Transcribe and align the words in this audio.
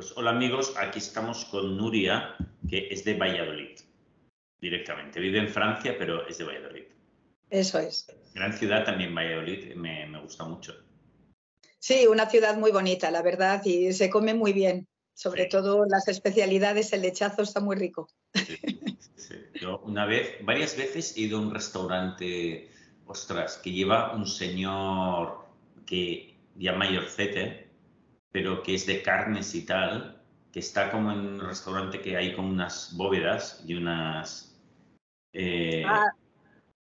Pues 0.00 0.14
hola 0.16 0.30
amigos, 0.30 0.72
aquí 0.78 0.98
estamos 0.98 1.44
con 1.44 1.76
Nuria, 1.76 2.34
que 2.66 2.88
es 2.90 3.04
de 3.04 3.18
Valladolid, 3.18 3.78
directamente. 4.58 5.20
Vive 5.20 5.40
en 5.40 5.48
Francia, 5.50 5.94
pero 5.98 6.26
es 6.26 6.38
de 6.38 6.44
Valladolid. 6.44 6.84
Eso 7.50 7.78
es. 7.78 8.06
Gran 8.34 8.54
ciudad 8.54 8.86
también 8.86 9.14
Valladolid, 9.14 9.74
me, 9.74 10.06
me 10.06 10.18
gusta 10.22 10.44
mucho. 10.44 10.74
Sí, 11.78 12.06
una 12.06 12.30
ciudad 12.30 12.56
muy 12.56 12.70
bonita, 12.72 13.10
la 13.10 13.20
verdad, 13.20 13.62
y 13.66 13.92
se 13.92 14.08
come 14.08 14.32
muy 14.32 14.54
bien. 14.54 14.88
Sobre 15.12 15.42
Sí. 15.42 15.48
todo 15.50 15.84
las 15.84 16.08
especialidades, 16.08 16.94
el 16.94 17.02
lechazo 17.02 17.42
está 17.42 17.60
muy 17.60 17.76
rico. 17.76 18.08
Sí, 18.32 18.56
sí. 19.16 19.34
Yo 19.60 19.80
una 19.80 20.06
vez, 20.06 20.42
varias 20.46 20.78
veces 20.78 21.14
he 21.14 21.20
ido 21.20 21.36
a 21.36 21.42
un 21.42 21.52
restaurante, 21.52 22.70
ostras, 23.06 23.58
que 23.58 23.70
lleva 23.72 24.14
un 24.14 24.26
señor 24.26 25.44
que 25.84 26.36
ya 26.56 26.72
mayorcete, 26.72 27.68
pero 28.32 28.62
que 28.62 28.74
es 28.74 28.86
de 28.86 29.02
carnes 29.02 29.54
y 29.54 29.64
tal, 29.66 30.22
que 30.52 30.60
está 30.60 30.90
como 30.90 31.12
en 31.12 31.18
un 31.20 31.40
restaurante 31.40 32.00
que 32.00 32.16
hay 32.16 32.34
como 32.34 32.48
unas 32.48 32.96
bóvedas 32.96 33.62
y 33.66 33.74
unas... 33.74 34.56
eh, 35.32 35.84
Ah, 35.86 36.12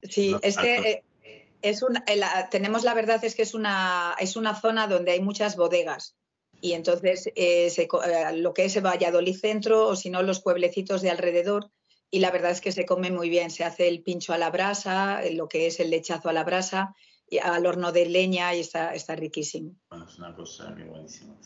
sí, 0.02 0.36
es 0.42 0.58
que 0.58 1.04
eh, 1.24 1.48
es 1.62 1.84
una, 1.84 2.04
eh, 2.08 2.16
la- 2.16 2.50
tenemos 2.50 2.84
la 2.84 2.94
verdad 2.94 3.24
es 3.24 3.36
que 3.36 3.44
es 3.44 3.54
una, 3.54 4.16
es 4.20 4.36
una 4.36 4.56
zona 4.60 4.88
donde 4.88 5.12
hay 5.12 5.22
muchas 5.22 5.56
bodegas. 5.56 6.16
Y 6.64 6.74
entonces 6.74 7.30
eh, 7.36 7.72
se 7.72 7.88
lo 8.36 8.54
que 8.54 8.66
es 8.66 8.82
Valladolid 8.84 9.36
Centro 9.36 9.88
o 9.88 9.96
si 9.96 10.12
no 10.12 10.22
los 10.22 10.42
pueblecitos 10.42 11.02
de 11.02 11.10
alrededor. 11.10 11.72
Y 12.12 12.20
la 12.20 12.30
verdad 12.30 12.52
es 12.52 12.62
que 12.62 12.72
se 12.72 12.86
come 12.86 13.10
muy 13.10 13.30
bien. 13.30 13.50
Se 13.50 13.64
hace 13.64 13.88
el 13.88 14.04
pincho 14.04 14.34
a 14.34 14.38
la 14.38 14.52
brasa, 14.52 15.22
lo 15.32 15.48
que 15.48 15.66
es 15.66 15.80
el 15.80 15.90
lechazo 15.90 16.30
a 16.30 16.34
la 16.34 16.44
brasa, 16.44 16.94
al 17.40 17.66
horno 17.66 17.92
de 17.92 18.06
leña 18.08 18.54
y 18.56 18.60
está, 18.62 18.94
está 18.94 19.16
riquísimo. 19.16 19.76
Bueno, 19.90 20.06
es 20.10 20.18
una 20.18 20.36
cosa 20.36 20.74
que 20.76 20.84
buenísimo. 20.84 21.38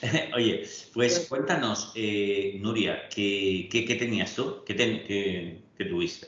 Oye, 0.34 0.66
pues 0.92 1.26
cuéntanos, 1.28 1.92
eh, 1.94 2.58
Nuria, 2.60 3.08
¿qué, 3.08 3.68
qué, 3.70 3.84
qué 3.84 3.94
tenías 3.96 4.34
tú? 4.34 4.62
¿Qué, 4.64 4.74
ten- 4.74 5.04
qué- 5.06 5.62
qué 5.76 5.84
tuviste? 5.84 6.26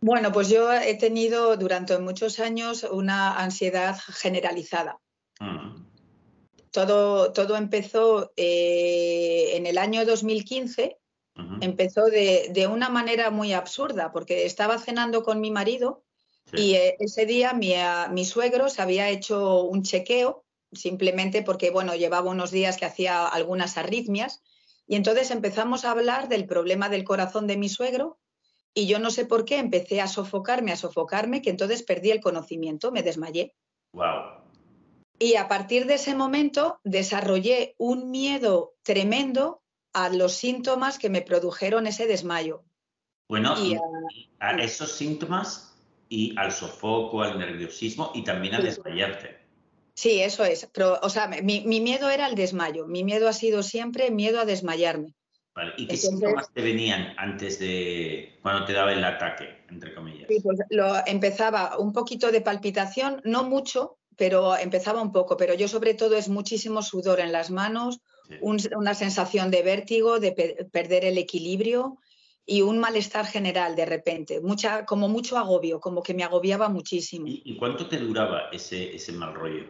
Bueno, 0.00 0.30
pues 0.30 0.48
yo 0.48 0.72
he 0.72 0.94
tenido 0.94 1.56
durante 1.56 1.98
muchos 1.98 2.38
años 2.38 2.84
una 2.88 3.36
ansiedad 3.36 3.96
generalizada. 3.98 5.00
Todo, 6.70 7.32
todo 7.32 7.56
empezó 7.56 8.32
eh, 8.36 9.56
en 9.56 9.66
el 9.66 9.78
año 9.78 10.04
2015, 10.04 10.98
ujú, 11.36 11.56
empezó 11.60 12.04
de, 12.06 12.50
de 12.52 12.66
una 12.66 12.88
manera 12.90 13.30
muy 13.30 13.52
absurda, 13.52 14.12
porque 14.12 14.44
estaba 14.44 14.78
cenando 14.78 15.22
con 15.22 15.40
mi 15.40 15.50
marido 15.50 16.04
sí. 16.52 16.62
y 16.62 16.74
eh, 16.74 16.96
ese 16.98 17.26
día 17.26 17.52
mi, 17.52 17.74
ah, 17.74 18.08
mi 18.12 18.24
suegro 18.24 18.68
se 18.68 18.82
había 18.82 19.08
hecho 19.08 19.62
un 19.62 19.82
chequeo, 19.82 20.44
simplemente 20.72 21.42
porque, 21.42 21.70
bueno, 21.70 21.94
llevaba 21.94 22.30
unos 22.30 22.50
días 22.50 22.76
que 22.76 22.84
hacía 22.84 23.26
algunas 23.26 23.78
arritmias, 23.78 24.42
y 24.86 24.96
entonces 24.96 25.30
empezamos 25.30 25.84
a 25.84 25.90
hablar 25.90 26.28
del 26.28 26.46
problema 26.46 26.88
del 26.88 27.04
corazón 27.04 27.46
de 27.46 27.56
mi 27.56 27.68
suegro, 27.68 28.18
y 28.74 28.86
yo 28.86 28.98
no 28.98 29.10
sé 29.10 29.24
por 29.24 29.44
qué 29.44 29.58
empecé 29.58 30.00
a 30.00 30.08
sofocarme, 30.08 30.72
a 30.72 30.76
sofocarme, 30.76 31.42
que 31.42 31.50
entonces 31.50 31.82
perdí 31.82 32.10
el 32.10 32.20
conocimiento, 32.20 32.92
me 32.92 33.02
desmayé. 33.02 33.54
Wow. 33.92 34.38
Y 35.18 35.34
a 35.34 35.48
partir 35.48 35.86
de 35.86 35.94
ese 35.94 36.14
momento 36.14 36.78
desarrollé 36.84 37.74
un 37.78 38.10
miedo 38.10 38.74
tremendo 38.82 39.62
a 39.92 40.10
los 40.10 40.34
síntomas 40.34 40.98
que 40.98 41.10
me 41.10 41.22
produjeron 41.22 41.86
ese 41.86 42.06
desmayo. 42.06 42.62
Bueno, 43.28 43.54
Y, 43.58 43.72
y 43.72 44.30
a 44.38 44.52
esos 44.62 44.92
síntomas 44.92 45.67
y 46.08 46.34
al 46.38 46.52
sofoco, 46.52 47.22
al 47.22 47.38
nerviosismo 47.38 48.12
y 48.14 48.24
también 48.24 48.54
a 48.54 48.60
desmayarte. 48.60 49.38
Sí, 49.94 50.20
eso 50.20 50.44
es. 50.44 50.68
Pero, 50.72 50.98
o 51.02 51.08
sea, 51.08 51.26
mi, 51.28 51.60
mi 51.62 51.80
miedo 51.80 52.08
era 52.08 52.28
el 52.28 52.34
desmayo. 52.34 52.86
Mi 52.86 53.02
miedo 53.04 53.28
ha 53.28 53.32
sido 53.32 53.62
siempre 53.62 54.10
miedo 54.10 54.40
a 54.40 54.44
desmayarme. 54.44 55.14
¿vale? 55.54 55.72
¿Y 55.76 55.86
qué 55.88 55.94
Entonces- 55.94 56.10
síntomas 56.10 56.52
te 56.54 56.62
venían 56.62 57.14
antes 57.16 57.58
de 57.58 58.38
cuando 58.42 58.64
te 58.64 58.72
daba 58.74 58.92
el 58.92 59.02
ataque, 59.02 59.64
entre 59.68 59.92
comillas? 59.92 60.28
Sí, 60.28 60.38
pues 60.40 60.58
lo, 60.70 61.04
empezaba 61.06 61.78
un 61.78 61.92
poquito 61.92 62.30
de 62.30 62.40
palpitación, 62.40 63.20
no 63.24 63.42
mucho, 63.42 63.96
pero 64.16 64.56
empezaba 64.56 65.02
un 65.02 65.10
poco. 65.10 65.36
Pero 65.36 65.54
yo 65.54 65.66
sobre 65.66 65.94
todo 65.94 66.16
es 66.16 66.28
muchísimo 66.28 66.80
sudor 66.82 67.18
en 67.18 67.32
las 67.32 67.50
manos, 67.50 68.00
Sí. 68.28 68.34
un- 68.40 68.60
una 68.76 68.94
sensación 68.94 69.50
de 69.50 69.62
vértigo, 69.62 70.20
de 70.20 70.30
pe- 70.32 70.56
perder 70.70 71.04
el 71.06 71.18
equilibrio 71.18 71.98
y 72.50 72.62
un 72.62 72.78
malestar 72.78 73.26
general 73.26 73.76
de 73.76 73.84
repente, 73.84 74.40
mucha, 74.40 74.86
como 74.86 75.06
mucho 75.06 75.36
agobio, 75.36 75.80
como 75.80 76.02
que 76.02 76.14
me 76.14 76.24
agobiaba 76.24 76.70
muchísimo. 76.70 77.26
¿Y, 77.28 77.42
y 77.44 77.58
cuánto 77.58 77.86
te 77.86 77.98
duraba 77.98 78.48
ese, 78.50 78.96
ese 78.96 79.12
mal 79.12 79.34
rollo? 79.34 79.66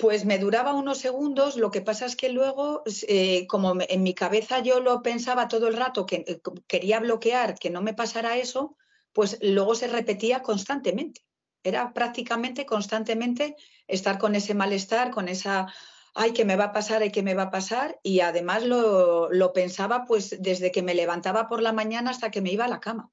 Pues 0.00 0.24
me 0.24 0.38
duraba 0.38 0.74
unos 0.74 0.98
segundos, 0.98 1.56
lo 1.56 1.70
que 1.70 1.80
pasa 1.80 2.04
es 2.06 2.16
que 2.16 2.28
luego, 2.28 2.82
eh, 3.06 3.46
como 3.46 3.76
en 3.88 4.02
mi 4.02 4.14
cabeza 4.14 4.58
yo 4.58 4.80
lo 4.80 5.00
pensaba 5.00 5.46
todo 5.46 5.68
el 5.68 5.76
rato, 5.76 6.04
que 6.04 6.24
eh, 6.26 6.40
quería 6.66 6.98
bloquear, 6.98 7.56
que 7.56 7.70
no 7.70 7.82
me 7.82 7.94
pasara 7.94 8.36
eso, 8.36 8.76
pues 9.12 9.38
luego 9.40 9.76
se 9.76 9.86
repetía 9.86 10.42
constantemente. 10.42 11.20
Era 11.62 11.92
prácticamente 11.92 12.66
constantemente 12.66 13.54
estar 13.86 14.18
con 14.18 14.34
ese 14.34 14.54
malestar, 14.54 15.12
con 15.12 15.28
esa, 15.28 15.72
ay, 16.14 16.32
que 16.32 16.44
me 16.44 16.56
va 16.56 16.64
a 16.64 16.72
pasar, 16.72 17.02
ay, 17.02 17.10
que 17.10 17.22
me 17.22 17.34
va 17.34 17.44
a 17.44 17.50
pasar, 17.50 17.98
y 18.02 18.20
además 18.20 18.64
lo, 18.64 19.30
lo 19.32 19.52
pensaba 19.52 20.04
pues 20.06 20.36
desde 20.40 20.70
que 20.72 20.82
me 20.82 20.94
levantaba 20.94 21.48
por 21.48 21.62
la 21.62 21.72
mañana 21.72 22.10
hasta 22.10 22.30
que 22.30 22.40
me 22.40 22.52
iba 22.52 22.64
a 22.64 22.68
la 22.68 22.80
cama. 22.80 23.10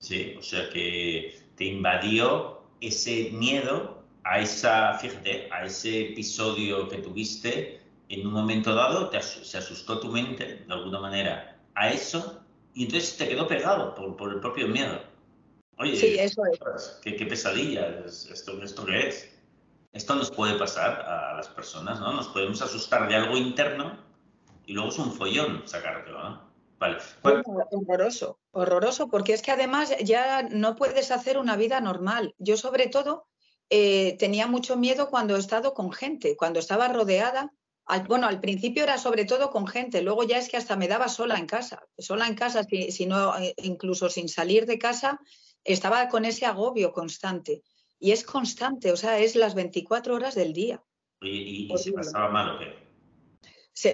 Sí, 0.00 0.34
o 0.38 0.42
sea 0.42 0.70
que 0.70 1.38
te 1.56 1.64
invadió 1.66 2.62
ese 2.80 3.30
miedo 3.32 4.02
a 4.24 4.40
esa, 4.40 4.94
fíjate, 4.94 5.48
a 5.52 5.64
ese 5.64 6.10
episodio 6.12 6.88
que 6.88 6.98
tuviste 6.98 7.80
en 8.08 8.26
un 8.26 8.32
momento 8.32 8.74
dado, 8.74 9.10
te 9.10 9.18
asu- 9.18 9.44
se 9.44 9.58
asustó 9.58 10.00
tu 10.00 10.08
mente 10.08 10.64
de 10.66 10.72
alguna 10.74 11.00
manera 11.00 11.60
a 11.74 11.90
eso 11.90 12.42
y 12.74 12.84
entonces 12.84 13.16
te 13.16 13.28
quedó 13.28 13.46
pegado 13.46 13.94
por, 13.94 14.16
por 14.16 14.32
el 14.32 14.40
propio 14.40 14.68
miedo. 14.68 15.02
Oye, 15.78 15.96
Sí, 15.96 16.16
eso 16.18 16.42
es. 16.46 16.98
qué, 17.02 17.16
qué 17.16 17.26
pesadilla, 17.26 18.02
es- 18.06 18.26
¿esto, 18.30 18.62
¿esto 18.62 18.84
qué 18.86 19.08
es? 19.08 19.39
Esto 19.92 20.14
nos 20.14 20.30
puede 20.30 20.56
pasar 20.58 21.00
a 21.02 21.34
las 21.34 21.48
personas, 21.48 21.98
¿no? 22.00 22.12
Nos 22.12 22.28
podemos 22.28 22.62
asustar 22.62 23.08
de 23.08 23.16
algo 23.16 23.36
interno 23.36 23.98
y 24.66 24.72
luego 24.72 24.90
es 24.90 24.98
un 24.98 25.12
follón 25.12 25.62
sacártelo, 25.66 26.22
¿no? 26.22 26.50
Vale. 26.78 26.98
¿Cuál- 27.22 27.42
Bueno, 27.44 27.68
Horroroso, 27.72 28.38
horroroso, 28.52 29.08
porque 29.08 29.32
es 29.34 29.42
que 29.42 29.50
además 29.50 29.92
ya 30.02 30.42
no 30.44 30.76
puedes 30.76 31.10
hacer 31.10 31.38
una 31.38 31.56
vida 31.56 31.80
normal. 31.80 32.34
Yo 32.38 32.56
sobre 32.56 32.86
todo 32.86 33.26
eh, 33.68 34.16
tenía 34.18 34.46
mucho 34.46 34.76
miedo 34.76 35.10
cuando 35.10 35.36
he 35.36 35.38
estado 35.40 35.74
con 35.74 35.92
gente, 35.92 36.36
cuando 36.36 36.58
estaba 36.60 36.88
rodeada. 36.88 37.52
Al- 37.86 38.04
bueno, 38.06 38.26
al 38.28 38.40
principio 38.40 38.84
era 38.84 38.96
sobre 38.98 39.24
todo 39.24 39.50
con 39.50 39.66
gente, 39.66 40.02
luego 40.02 40.22
ya 40.22 40.38
es 40.38 40.48
que 40.48 40.56
hasta 40.56 40.76
me 40.76 40.86
daba 40.88 41.08
sola 41.08 41.36
en 41.38 41.46
casa, 41.46 41.82
sola 41.98 42.26
en 42.28 42.34
casa, 42.36 42.62
si, 42.64 42.92
si 42.92 43.06
no, 43.06 43.36
eh, 43.38 43.54
incluso 43.58 44.08
sin 44.08 44.28
salir 44.28 44.66
de 44.66 44.78
casa, 44.78 45.18
estaba 45.64 46.08
con 46.08 46.24
ese 46.24 46.46
agobio 46.46 46.92
constante. 46.92 47.62
Y 48.00 48.10
es 48.12 48.24
constante, 48.24 48.90
o 48.90 48.96
sea, 48.96 49.18
es 49.20 49.36
las 49.36 49.54
24 49.54 50.14
horas 50.16 50.34
del 50.34 50.52
día. 50.52 50.82
¿y, 51.28 51.64
y 51.74 51.78
se 51.78 51.92
pasaba 51.92 52.28
mal 52.30 52.56
o 52.56 52.58
qué? 52.58 52.90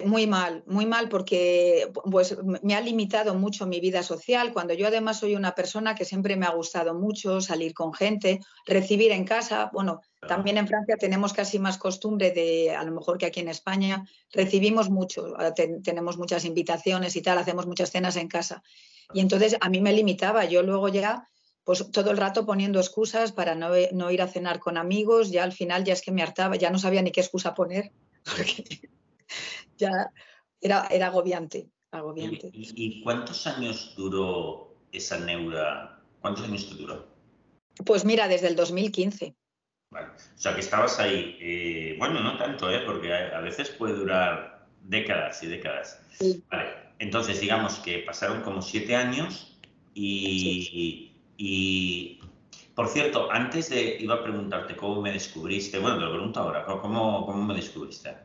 Muy 0.05 0.27
mal, 0.27 0.63
muy 0.67 0.85
mal 0.85 1.07
porque 1.07 1.89
pues, 2.11 2.35
me 2.63 2.75
ha 2.75 2.81
limitado 2.81 3.35
mucho 3.35 3.65
mi 3.67 3.79
vida 3.79 4.03
social, 4.03 4.51
cuando 4.51 4.73
yo 4.73 4.87
además 4.87 5.19
soy 5.19 5.35
una 5.35 5.55
persona 5.55 5.95
que 5.95 6.03
siempre 6.03 6.35
me 6.35 6.45
ha 6.45 6.49
gustado 6.51 6.93
mucho 6.93 7.39
salir 7.41 7.73
con 7.73 7.93
gente, 7.93 8.39
recibir 8.65 9.11
en 9.11 9.23
casa. 9.23 9.69
Bueno, 9.71 10.01
también 10.27 10.57
en 10.57 10.67
Francia 10.67 10.97
tenemos 10.97 11.31
casi 11.31 11.57
más 11.59 11.77
costumbre 11.77 12.31
de, 12.31 12.71
a 12.75 12.83
lo 12.83 12.91
mejor 12.91 13.17
que 13.17 13.27
aquí 13.27 13.39
en 13.39 13.47
España, 13.47 14.03
recibimos 14.33 14.89
mucho, 14.89 15.33
ten- 15.55 15.81
tenemos 15.83 16.17
muchas 16.17 16.43
invitaciones 16.43 17.15
y 17.15 17.21
tal, 17.21 17.37
hacemos 17.37 17.65
muchas 17.65 17.91
cenas 17.91 18.17
en 18.17 18.27
casa. 18.27 18.63
Y 19.13 19.21
entonces 19.21 19.55
a 19.61 19.69
mí 19.69 19.79
me 19.79 19.93
limitaba, 19.93 20.43
yo 20.45 20.63
luego 20.63 20.89
ya, 20.89 21.29
pues 21.67 21.91
todo 21.91 22.11
el 22.11 22.17
rato 22.17 22.45
poniendo 22.45 22.79
excusas 22.79 23.33
para 23.33 23.53
no, 23.53 23.71
no 23.91 24.09
ir 24.09 24.21
a 24.21 24.29
cenar 24.29 24.57
con 24.59 24.77
amigos, 24.77 25.31
ya 25.31 25.43
al 25.43 25.51
final 25.51 25.83
ya 25.83 25.91
es 25.91 26.01
que 26.01 26.13
me 26.13 26.23
hartaba, 26.23 26.55
ya 26.55 26.69
no 26.69 26.79
sabía 26.79 27.01
ni 27.01 27.11
qué 27.11 27.19
excusa 27.19 27.53
poner. 27.53 27.91
porque 28.23 28.63
ya 29.77 29.91
era, 30.61 30.87
era 30.89 31.07
agobiante, 31.07 31.67
agobiante. 31.91 32.51
¿Y, 32.53 32.71
y 32.75 33.03
cuántos 33.03 33.45
años 33.47 33.93
duró 33.97 34.77
esa 34.93 35.19
neura? 35.19 36.01
¿Cuántos 36.21 36.45
años 36.45 36.69
te 36.69 36.75
duró? 36.75 37.05
Pues 37.85 38.05
mira, 38.05 38.29
desde 38.29 38.47
el 38.47 38.55
2015. 38.55 39.35
Vale. 39.91 40.07
O 40.07 40.37
sea, 40.39 40.53
que 40.53 40.61
estabas 40.61 40.97
ahí. 40.99 41.37
eh, 41.41 41.95
bueno, 41.99 42.21
no 42.21 42.37
tanto, 42.37 42.71
¿eh? 42.71 42.83
Porque 42.85 43.13
a, 43.13 43.37
a 43.37 43.41
veces 43.41 43.71
puede 43.71 43.93
durar 43.93 44.69
décadas 44.83 45.43
y 45.43 45.47
décadas. 45.47 46.01
Vale, 46.49 46.69
entonces 46.99 47.41
digamos 47.41 47.79
que 47.79 47.99
pasaron 47.99 48.41
como 48.41 48.61
siete 48.61 48.95
años 48.95 49.59
y, 49.93 51.16
y, 51.37 52.19
por 52.75 52.87
cierto, 52.89 53.31
antes 53.31 53.69
de, 53.69 53.97
iba 53.99 54.15
a 54.15 54.23
preguntarte 54.23 54.75
cómo 54.75 55.01
me 55.01 55.11
descubriste, 55.11 55.79
bueno, 55.79 55.97
te 55.97 56.05
lo 56.05 56.11
pregunto 56.11 56.39
ahora, 56.39 56.65
¿cómo, 56.65 57.25
cómo 57.25 57.43
me 57.45 57.55
descubriste? 57.55 58.15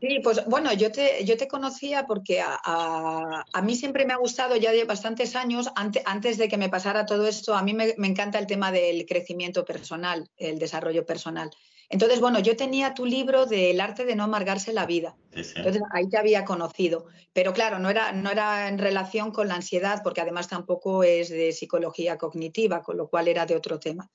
Sí, 0.00 0.20
pues 0.22 0.44
bueno, 0.46 0.72
yo 0.74 0.92
te, 0.92 1.24
yo 1.24 1.36
te 1.36 1.48
conocía 1.48 2.06
porque 2.06 2.40
a, 2.40 3.62
mí 3.64 3.74
siempre 3.74 4.06
me 4.06 4.12
ha 4.12 4.16
gustado 4.16 4.54
ya 4.54 4.70
de 4.70 4.84
bastantes 4.84 5.34
años, 5.34 5.68
antes, 5.74 6.04
antes 6.06 6.38
de 6.38 6.48
que 6.48 6.56
me 6.56 6.68
pasara 6.68 7.04
todo 7.04 7.26
esto, 7.26 7.54
a 7.54 7.62
mí 7.62 7.74
me, 7.74 7.94
encanta 7.98 8.38
el 8.38 8.46
tema 8.46 8.70
del 8.70 9.06
crecimiento 9.06 9.64
personal, 9.64 10.30
el 10.36 10.60
desarrollo 10.60 11.04
personal. 11.04 11.50
Entonces, 11.90 12.20
bueno, 12.20 12.38
yo 12.40 12.56
tenía 12.56 12.92
tu 12.92 13.06
libro 13.06 13.46
del 13.46 13.80
arte 13.80 14.04
de 14.04 14.14
no 14.14 14.24
amargarse 14.24 14.72
la 14.72 14.84
vida. 14.84 15.16
Entonces, 15.32 15.80
ahí 15.92 16.08
te 16.08 16.18
había 16.18 16.44
conocido. 16.44 17.06
Pero 17.32 17.52
claro, 17.52 17.78
no 17.78 17.88
era, 17.88 18.12
no 18.12 18.30
era 18.30 18.68
en 18.68 18.78
relación 18.78 19.30
con 19.32 19.48
la 19.48 19.54
ansiedad, 19.54 20.02
porque 20.02 20.20
además 20.20 20.48
tampoco 20.48 21.02
es 21.02 21.30
de 21.30 21.52
psicología 21.52 22.18
cognitiva, 22.18 22.82
con 22.82 22.96
lo 22.98 23.08
cual 23.08 23.28
era 23.28 23.46
de 23.46 23.56
otro 23.56 23.78
tema. 23.78 24.10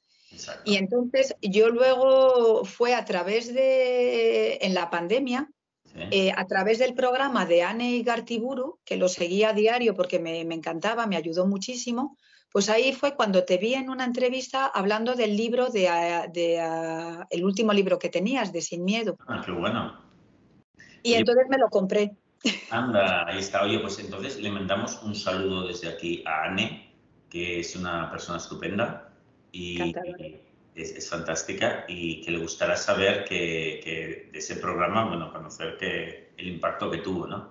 Y 0.66 0.78
entonces 0.78 1.36
yo 1.42 1.70
luego 1.70 2.66
fue 2.66 2.96
a 2.96 3.06
través 3.06 3.54
de, 3.54 4.58
en 4.62 4.74
la 4.74 4.90
pandemia, 4.90 5.50
eh, 6.10 6.32
a 6.36 6.48
través 6.48 6.80
del 6.80 6.96
programa 6.96 7.46
de 7.46 7.62
Anne 7.62 8.02
Gartiburu, 8.02 8.80
que 8.84 8.98
lo 8.98 9.08
seguía 9.08 9.50
a 9.50 9.54
diario 9.54 9.94
porque 9.94 10.18
me, 10.18 10.42
encantaba, 10.42 11.06
me 11.06 11.18
ayudó 11.18 11.46
muchísimo, 11.46 12.18
pues 12.54 12.70
ahí 12.70 12.94
fue 12.94 13.16
cuando 13.16 13.44
te 13.46 13.58
vi 13.58 13.74
en 13.74 13.90
una 13.90 14.06
entrevista 14.06 14.68
hablando 14.68 15.16
del 15.16 15.36
libro, 15.36 15.70
de, 15.70 15.90
ah, 15.90 17.28
el 17.32 17.44
último 17.44 17.74
libro 17.74 17.98
que 17.98 18.10
tenías, 18.10 18.54
de 18.54 18.62
Sin 18.62 18.86
Miedo. 18.86 19.18
Ah, 19.28 19.42
qué 19.44 19.52
bueno. 19.52 20.00
Y 21.02 21.16
entonces 21.16 21.46
me 21.50 21.58
lo 21.58 21.68
compré. 21.70 22.16
Anda, 22.70 23.28
ahí 23.28 23.40
está. 23.40 23.64
Oye, 23.64 23.80
pues 23.80 23.98
entonces 23.98 24.40
le 24.40 24.52
mandamos 24.52 25.02
un 25.02 25.16
saludo 25.16 25.68
desde 25.68 25.90
aquí 25.90 26.24
a 26.28 26.44
Anne, 26.44 26.94
que 27.28 27.60
es 27.60 27.76
una 27.76 28.12
persona 28.12 28.38
estupenda. 28.38 29.10
Y, 29.52 29.92
es, 30.76 31.10
fantástica 31.10 31.86
y 31.88 32.22
que 32.22 32.32
le 32.32 32.38
gustará 32.38 32.78
saber 32.78 33.26
que, 33.26 34.30
de 34.32 34.38
ese 34.38 34.58
programa, 34.58 35.06
bueno, 35.06 35.34
conocer 35.34 35.76
que, 35.78 36.34
el 36.38 36.48
impacto 36.48 36.92
que 36.92 37.00
tuvo, 37.00 37.26
¿no? 37.26 37.50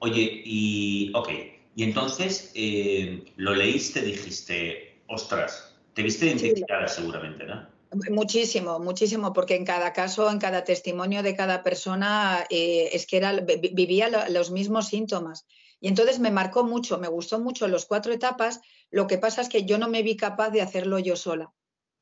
Oye, 0.00 0.42
y, 0.44 1.12
ok, 1.14 1.28
y 1.74 1.84
entonces 1.84 2.52
eh, 2.54 3.32
lo 3.36 3.54
leíste, 3.54 4.02
dijiste, 4.02 5.02
ostras, 5.08 5.74
te 5.94 6.02
viste 6.02 6.26
identificada 6.26 6.88
seguramente, 6.88 7.44
¿no? 7.44 7.70
Muchísimo, 8.10 8.78
muchísimo, 8.78 9.34
porque 9.34 9.54
en 9.54 9.66
cada 9.66 9.92
caso, 9.92 10.30
en 10.30 10.38
cada 10.38 10.64
testimonio 10.64 11.22
de 11.22 11.36
cada 11.36 11.62
persona, 11.62 12.46
eh, 12.48 12.88
es 12.92 13.06
que 13.06 13.18
era, 13.18 13.32
vivía 13.32 14.08
los 14.30 14.50
mismos 14.50 14.88
síntomas. 14.88 15.44
Y 15.78 15.88
entonces 15.88 16.18
me 16.18 16.30
marcó 16.30 16.64
mucho, 16.64 16.98
me 16.98 17.08
gustó 17.08 17.38
mucho 17.38 17.68
los 17.68 17.84
cuatro 17.84 18.12
etapas. 18.12 18.60
Lo 18.90 19.06
que 19.06 19.18
pasa 19.18 19.42
es 19.42 19.48
que 19.48 19.64
yo 19.64 19.76
no 19.76 19.88
me 19.88 20.02
vi 20.02 20.16
capaz 20.16 20.50
de 20.50 20.62
hacerlo 20.62 20.98
yo 21.00 21.16
sola. 21.16 21.52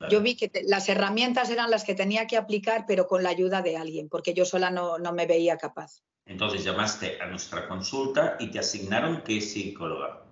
Yo 0.08 0.22
vi 0.22 0.34
que 0.34 0.50
las 0.64 0.88
herramientas 0.88 1.50
eran 1.50 1.70
las 1.70 1.84
que 1.84 1.94
tenía 1.94 2.26
que 2.26 2.38
aplicar, 2.38 2.84
pero 2.86 3.06
con 3.06 3.22
la 3.22 3.28
ayuda 3.28 3.60
de 3.60 3.76
alguien, 3.76 4.08
porque 4.08 4.32
yo 4.32 4.46
sola 4.46 4.70
no, 4.70 4.98
me 5.12 5.26
veía 5.26 5.58
capaz. 5.58 6.02
Entonces 6.26 6.64
llamaste 6.64 7.20
a 7.20 7.26
nuestra 7.26 7.68
consulta 7.68 8.36
y 8.38 8.50
te 8.50 8.58
asignaron 8.58 9.22
qué 9.24 9.40
psicóloga. 9.40 10.24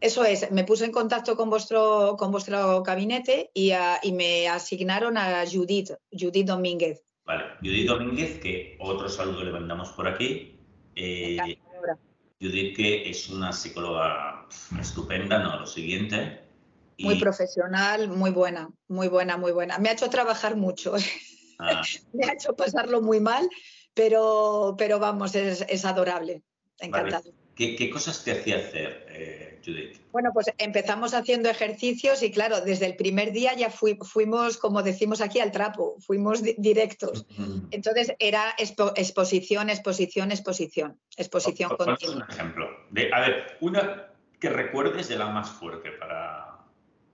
Eso 0.00 0.24
es, 0.24 0.50
me 0.50 0.64
puse 0.64 0.84
en 0.84 0.92
contacto 0.92 1.36
con 1.36 1.48
vuestro, 1.48 2.16
con 2.18 2.30
vuestro 2.30 2.82
gabinete 2.82 3.50
y, 3.54 3.72
me 4.12 4.46
asignaron 4.48 5.16
a 5.16 5.44
Judith, 5.50 5.92
Judith 6.12 6.46
Domínguez. 6.46 7.02
Vale, 7.24 7.44
Judith 7.62 7.88
Domínguez, 7.88 8.38
que 8.40 8.76
otro 8.78 9.08
saludo 9.08 9.42
le 9.42 9.52
mandamos 9.52 9.90
por 9.90 10.06
aquí. 10.06 10.58
Eh, 10.94 11.58
Judith, 12.40 12.76
que 12.76 13.08
es 13.08 13.30
una 13.30 13.52
psicóloga 13.52 14.46
estupenda, 14.78 15.38
¿no? 15.38 15.60
Lo 15.60 15.66
siguiente, 15.66 16.46
muy 16.98 17.20
profesional, 17.20 18.08
muy 18.08 18.30
buena, 18.30 18.70
muy 18.88 19.08
buena, 19.08 19.36
muy 19.36 19.52
buena. 19.52 19.78
Me 19.78 19.88
ha 19.88 19.92
hecho 19.92 20.08
trabajar 20.08 20.56
mucho, 20.56 20.94
ah. 21.58 21.82
me 22.12 22.26
ha 22.26 22.32
hecho 22.32 22.54
pasarlo 22.54 23.02
muy 23.02 23.20
mal, 23.20 23.48
pero, 23.96 24.74
pero 24.76 24.98
vamos, 24.98 25.34
es, 25.34 25.84
adorable. 25.84 26.42
Encantado. 26.78 27.32
¿Qué, 27.54 27.88
cosas 27.90 28.22
te 28.22 28.32
hacía 28.32 28.58
hacer, 28.58 29.06
eh, 29.08 29.60
Judith? 29.64 29.98
Bueno, 30.12 30.30
pues 30.34 30.52
empezamos 30.58 31.14
haciendo 31.14 31.48
ejercicios 31.48 32.22
y 32.22 32.30
claro, 32.30 32.60
desde 32.60 32.84
el 32.84 32.96
primer 32.96 33.32
día 33.32 33.54
ya 33.54 33.70
fuimos, 33.70 34.58
como 34.58 34.82
decimos 34.82 35.22
aquí, 35.22 35.40
al 35.40 35.52
trapo, 35.52 35.96
fuimos 36.00 36.42
directos. 36.42 37.26
Entonces 37.70 38.14
era 38.18 38.54
exposición, 38.58 39.70
exposición, 39.70 40.30
exposición, 40.30 41.00
exposición 41.16 41.74
continua. 41.78 42.26
un 42.26 42.30
ejemplo? 42.30 42.68
De, 42.90 43.10
a 43.10 43.20
ver, 43.20 43.56
una 43.62 44.08
que 44.38 44.50
recuerdes 44.50 45.08
de 45.08 45.16
la 45.16 45.30
más 45.30 45.48
fuerte 45.48 45.92
para, 45.92 46.55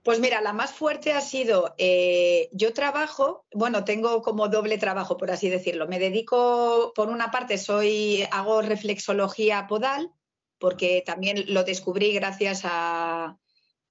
pues 0.03 0.19
mira, 0.19 0.41
la 0.41 0.51
más 0.51 0.73
fuerte 0.73 1.13
ha 1.13 1.21
sido, 1.21 1.73
eh, 1.77 2.49
yo 2.51 2.73
trabajo, 2.73 3.45
bueno, 3.53 3.85
tengo 3.85 4.21
como 4.21 4.49
doble 4.49 4.77
trabajo, 4.77 5.15
por 5.15 5.31
así 5.31 5.49
decirlo. 5.49 5.87
Me 5.87 5.97
dedico, 5.97 6.91
por 6.93 7.07
una 7.07 7.31
parte, 7.31 7.57
soy, 7.57 8.27
hago 8.31 8.61
reflexología 8.61 9.65
podal, 9.65 10.11
porque 10.59 11.03
también 11.05 11.45
lo 11.53 11.63
descubrí 11.63 12.11
gracias 12.13 12.63
a, 12.65 13.37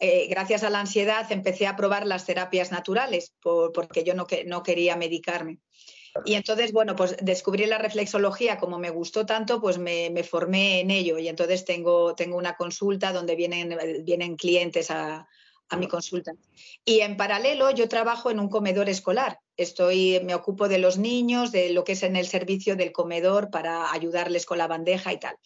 eh, 0.00 0.26
gracias 0.28 0.64
a 0.64 0.70
la 0.70 0.80
ansiedad, 0.80 1.32
empecé 1.32 1.66
a 1.66 1.76
probar 1.76 2.06
las 2.06 2.26
terapias 2.26 2.72
naturales, 2.72 3.32
porque 3.40 4.04
yo 4.04 4.14
no, 4.14 4.26
no 4.44 4.62
quería 4.62 4.96
medicarme. 4.96 5.60
Y 6.26 6.34
entonces, 6.34 6.72
bueno, 6.72 6.94
pues 6.94 7.16
descubrí 7.22 7.64
la 7.64 7.78
reflexología, 7.78 8.58
como 8.58 8.78
me 8.78 8.90
gustó 8.90 9.24
tanto, 9.24 9.62
pues 9.62 9.78
me, 9.78 10.10
me, 10.10 10.24
formé 10.24 10.80
en 10.80 10.90
ello 10.90 11.16
y 11.16 11.28
entonces 11.28 11.64
tengo, 11.64 12.14
tengo 12.14 12.36
una 12.36 12.54
consulta 12.54 13.14
donde 13.14 13.34
vienen, 13.34 14.04
vienen 14.04 14.36
clientes 14.36 14.90
a, 14.90 15.26
a 15.72 15.76
mi 15.76 15.88
consulta. 15.88 16.32
Y 16.84 17.00
en 17.00 17.16
paralelo 17.16 17.70
yo 17.70 17.88
trabajo 17.88 18.30
en 18.30 18.38
un 18.38 18.48
comedor 18.48 18.88
escolar. 18.88 19.40
Estoy, 19.56 20.20
me 20.22 20.34
ocupo 20.34 20.68
de 20.68 20.78
los 20.78 20.98
niños, 20.98 21.50
de 21.50 21.70
lo 21.70 21.84
que 21.84 21.92
es 21.92 22.02
en 22.02 22.16
el 22.16 22.26
servicio 22.26 22.76
del 22.76 22.92
comedor 22.92 23.50
para 23.50 23.90
ayudarles 23.92 24.46
con 24.46 24.58
la 24.58 24.68
bandeja 24.68 25.12
y 25.12 25.18
tal. 25.18 25.36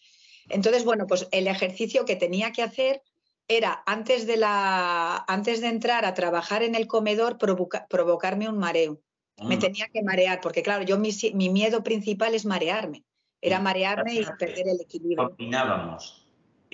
Entonces, 0.49 0.85
bueno, 0.85 1.07
pues 1.07 1.29
el 1.31 1.47
ejercicio 1.47 2.05
que 2.05 2.17
tenía 2.17 2.53
que 2.53 2.63
hacer 2.63 3.03
era 3.49 3.83
antes 3.87 4.27
de, 4.27 4.37
la, 4.37 5.25
antes 5.29 5.61
de 5.61 5.69
entrar 5.69 6.05
a 6.05 6.15
trabajar 6.15 6.63
en 6.63 6.75
el 6.75 6.89
comedor 6.89 7.39
provocarme 7.39 8.49
un 8.49 8.59
mareo. 8.59 9.01
Me 9.43 9.57
ah. 9.57 9.59
tenía 9.59 9.87
que 9.93 10.03
marear, 10.03 10.41
porque 10.41 10.63
claro, 10.63 10.83
yo 10.83 10.99
mi, 10.99 11.11
mi 11.35 11.51
miedo 11.51 11.85
principal 11.85 12.35
es 12.35 12.45
marearme. 12.45 13.05
Era 13.41 13.61
marearme 13.61 14.15
y 14.15 14.25
perder 14.39 14.67
el 14.69 14.81
equilibrio. 14.81 15.29
Combinábamos 15.29 16.26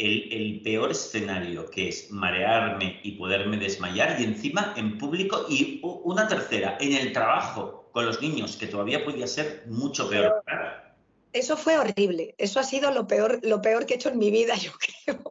el, 0.02 0.60
peor 0.62 0.90
escenario, 0.90 1.70
que 1.70 1.88
es 1.88 2.10
marearme 2.10 3.00
y 3.02 3.12
poderme 3.12 3.56
desmayar, 3.56 4.20
y 4.20 4.24
encima 4.24 4.74
en 4.76 4.98
público, 4.98 5.46
y 5.48 5.80
una 5.82 6.26
tercera, 6.28 6.76
en 6.80 6.94
el 6.94 7.12
trabajo 7.12 7.88
con 7.92 8.06
los 8.06 8.20
niños, 8.20 8.56
que 8.56 8.66
todavía 8.66 9.04
podía 9.04 9.26
ser 9.26 9.64
mucho 9.66 10.08
peor. 10.08 10.42
Eso 11.32 11.56
fue 11.56 11.78
horrible. 11.78 12.34
Eso 12.38 12.60
ha 12.60 12.64
sido 12.64 12.90
lo 12.90 13.06
peor, 13.06 13.40
lo 13.42 13.62
peor 13.62 13.86
que 13.86 13.94
he 13.94 13.96
hecho 13.96 14.10
en 14.10 14.18
mi 14.18 14.30
vida, 14.30 14.54
yo 14.56 14.72
creo. 14.72 15.22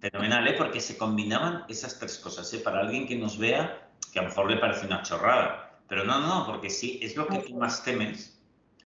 Fenomenal, 0.00 0.46
¿eh? 0.48 0.54
porque 0.56 0.80
se 0.80 0.96
combinaban 0.96 1.64
esas 1.68 1.98
tres 1.98 2.18
cosas. 2.18 2.52
¿eh? 2.52 2.58
Para 2.58 2.80
alguien 2.80 3.06
que 3.06 3.16
nos 3.16 3.38
vea, 3.38 3.90
que 4.12 4.18
a 4.18 4.22
lo 4.22 4.28
mejor 4.28 4.50
le 4.50 4.58
parece 4.58 4.86
una 4.86 5.02
chorrada, 5.02 5.80
pero 5.88 6.04
no, 6.04 6.20
no, 6.20 6.46
porque 6.46 6.70
sí, 6.70 6.98
es 7.02 7.16
lo 7.16 7.26
que 7.26 7.38
tú 7.38 7.56
más 7.56 7.82
temes. 7.84 8.38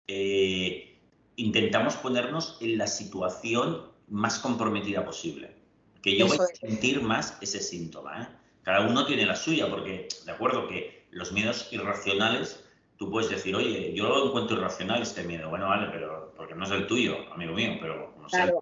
Eh, 0.06 0.98
intentamos 1.36 1.96
ponernos 1.96 2.56
en 2.60 2.78
la 2.78 2.86
situación 2.86 3.97
más 4.10 4.38
comprometida 4.38 5.04
posible. 5.04 5.54
Que 6.02 6.16
yo 6.16 6.26
voy 6.26 6.38
a 6.38 6.46
sentir 6.56 7.02
más 7.02 7.36
ese 7.40 7.60
síntoma. 7.60 8.22
¿eh? 8.22 8.28
Cada 8.62 8.88
uno 8.88 9.06
tiene 9.06 9.26
la 9.26 9.36
suya, 9.36 9.68
porque 9.68 10.08
de 10.24 10.32
acuerdo 10.32 10.68
que 10.68 11.06
los 11.10 11.32
miedos 11.32 11.68
irracionales, 11.72 12.64
tú 12.96 13.10
puedes 13.10 13.30
decir, 13.30 13.54
oye, 13.56 13.92
yo 13.94 14.26
encuentro 14.26 14.56
irracional 14.56 15.02
este 15.02 15.24
miedo. 15.24 15.48
Bueno, 15.48 15.68
vale, 15.68 15.88
pero 15.92 16.32
porque 16.36 16.54
no 16.54 16.64
es 16.64 16.70
el 16.70 16.86
tuyo, 16.86 17.16
amigo 17.32 17.54
mío, 17.54 17.78
pero 17.80 18.14
no 18.20 18.28
sé. 18.28 18.52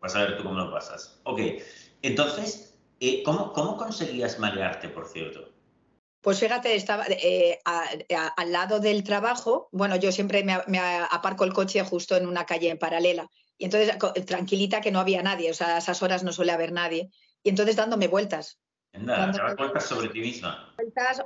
Vas 0.00 0.14
a 0.14 0.20
ver 0.20 0.36
tú 0.36 0.44
cómo 0.44 0.58
lo 0.58 0.70
pasas. 0.70 1.20
Ok, 1.24 1.40
entonces, 2.02 2.78
eh, 3.00 3.22
¿cómo, 3.24 3.52
¿cómo 3.52 3.76
conseguías 3.76 4.38
marearte, 4.38 4.88
por 4.88 5.08
cierto? 5.08 5.48
Pues 6.20 6.40
fíjate, 6.40 6.74
estaba 6.74 7.06
eh, 7.08 7.60
al 7.64 8.52
lado 8.52 8.80
del 8.80 9.02
trabajo. 9.04 9.68
Bueno, 9.72 9.96
yo 9.96 10.12
siempre 10.12 10.44
me, 10.44 10.58
me, 10.66 10.78
aparco 10.78 11.44
el 11.44 11.52
coche 11.52 11.82
justo 11.82 12.16
en 12.16 12.26
una 12.26 12.44
calle 12.44 12.76
paralela. 12.76 13.30
Y 13.58 13.64
entonces, 13.64 13.96
tranquilita 14.24 14.80
que 14.80 14.92
no 14.92 15.00
había 15.00 15.22
nadie, 15.22 15.50
o 15.50 15.54
sea, 15.54 15.74
a 15.74 15.78
esas 15.78 16.02
horas 16.02 16.22
no 16.22 16.32
suele 16.32 16.52
haber 16.52 16.72
nadie. 16.72 17.10
Y 17.42 17.50
entonces 17.50 17.74
dándome 17.74 18.06
vueltas. 18.06 18.60
dándome 18.92 19.54
vueltas 19.56 19.84
sobre 19.84 20.08
ti 20.08 20.20
misma. 20.20 20.74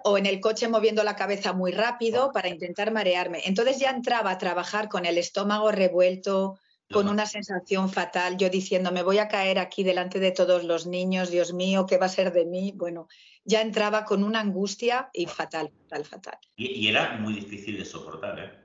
o 0.05 0.17
en 0.17 0.27
el 0.27 0.41
coche 0.41 0.67
moviendo 0.67 1.05
la 1.05 1.15
cabeza 1.15 1.53
muy 1.53 1.73
rápido 1.73 2.27
oh. 2.27 2.33
para 2.33 2.49
intentar 2.49 2.91
marearme. 2.91 3.43
Entonces 3.45 3.79
ya 3.79 3.91
entraba 3.91 4.31
a 4.31 4.39
trabajar 4.39 4.89
con 4.89 5.05
el 5.05 5.19
estómago 5.19 5.71
revuelto, 5.71 6.59
con 6.91 7.09
una 7.09 7.27
sensación 7.27 7.89
fatal, 7.89 8.37
yo 8.37 8.51
diciendo, 8.51 8.93
me 8.93 9.03
voy 9.03 9.19
a 9.19 9.29
caer 9.29 9.59
aquí 9.59 9.83
delante 9.83 10.21
de 10.21 10.31
todos 10.31 10.63
los 10.63 10.87
niños, 10.87 11.31
Dios 11.31 11.55
mío, 11.55 11.87
¿qué 11.87 11.97
va 11.97 12.07
a 12.07 12.11
ser 12.11 12.33
de 12.33 12.45
mí? 12.45 12.75
Bueno, 12.77 13.09
ya 13.45 13.63
entraba 13.63 14.05
con 14.05 14.23
una 14.23 14.41
angustia 14.41 15.09
y 15.15 15.25
fatal, 15.25 15.71
fatal, 15.71 16.05
fatal. 16.05 16.39
Y, 16.55 16.71
y 16.71 16.89
era 16.89 17.17
muy 17.17 17.33
difícil 17.33 17.79
de 17.79 17.87
soportar, 17.87 18.39
¿eh? 18.39 18.62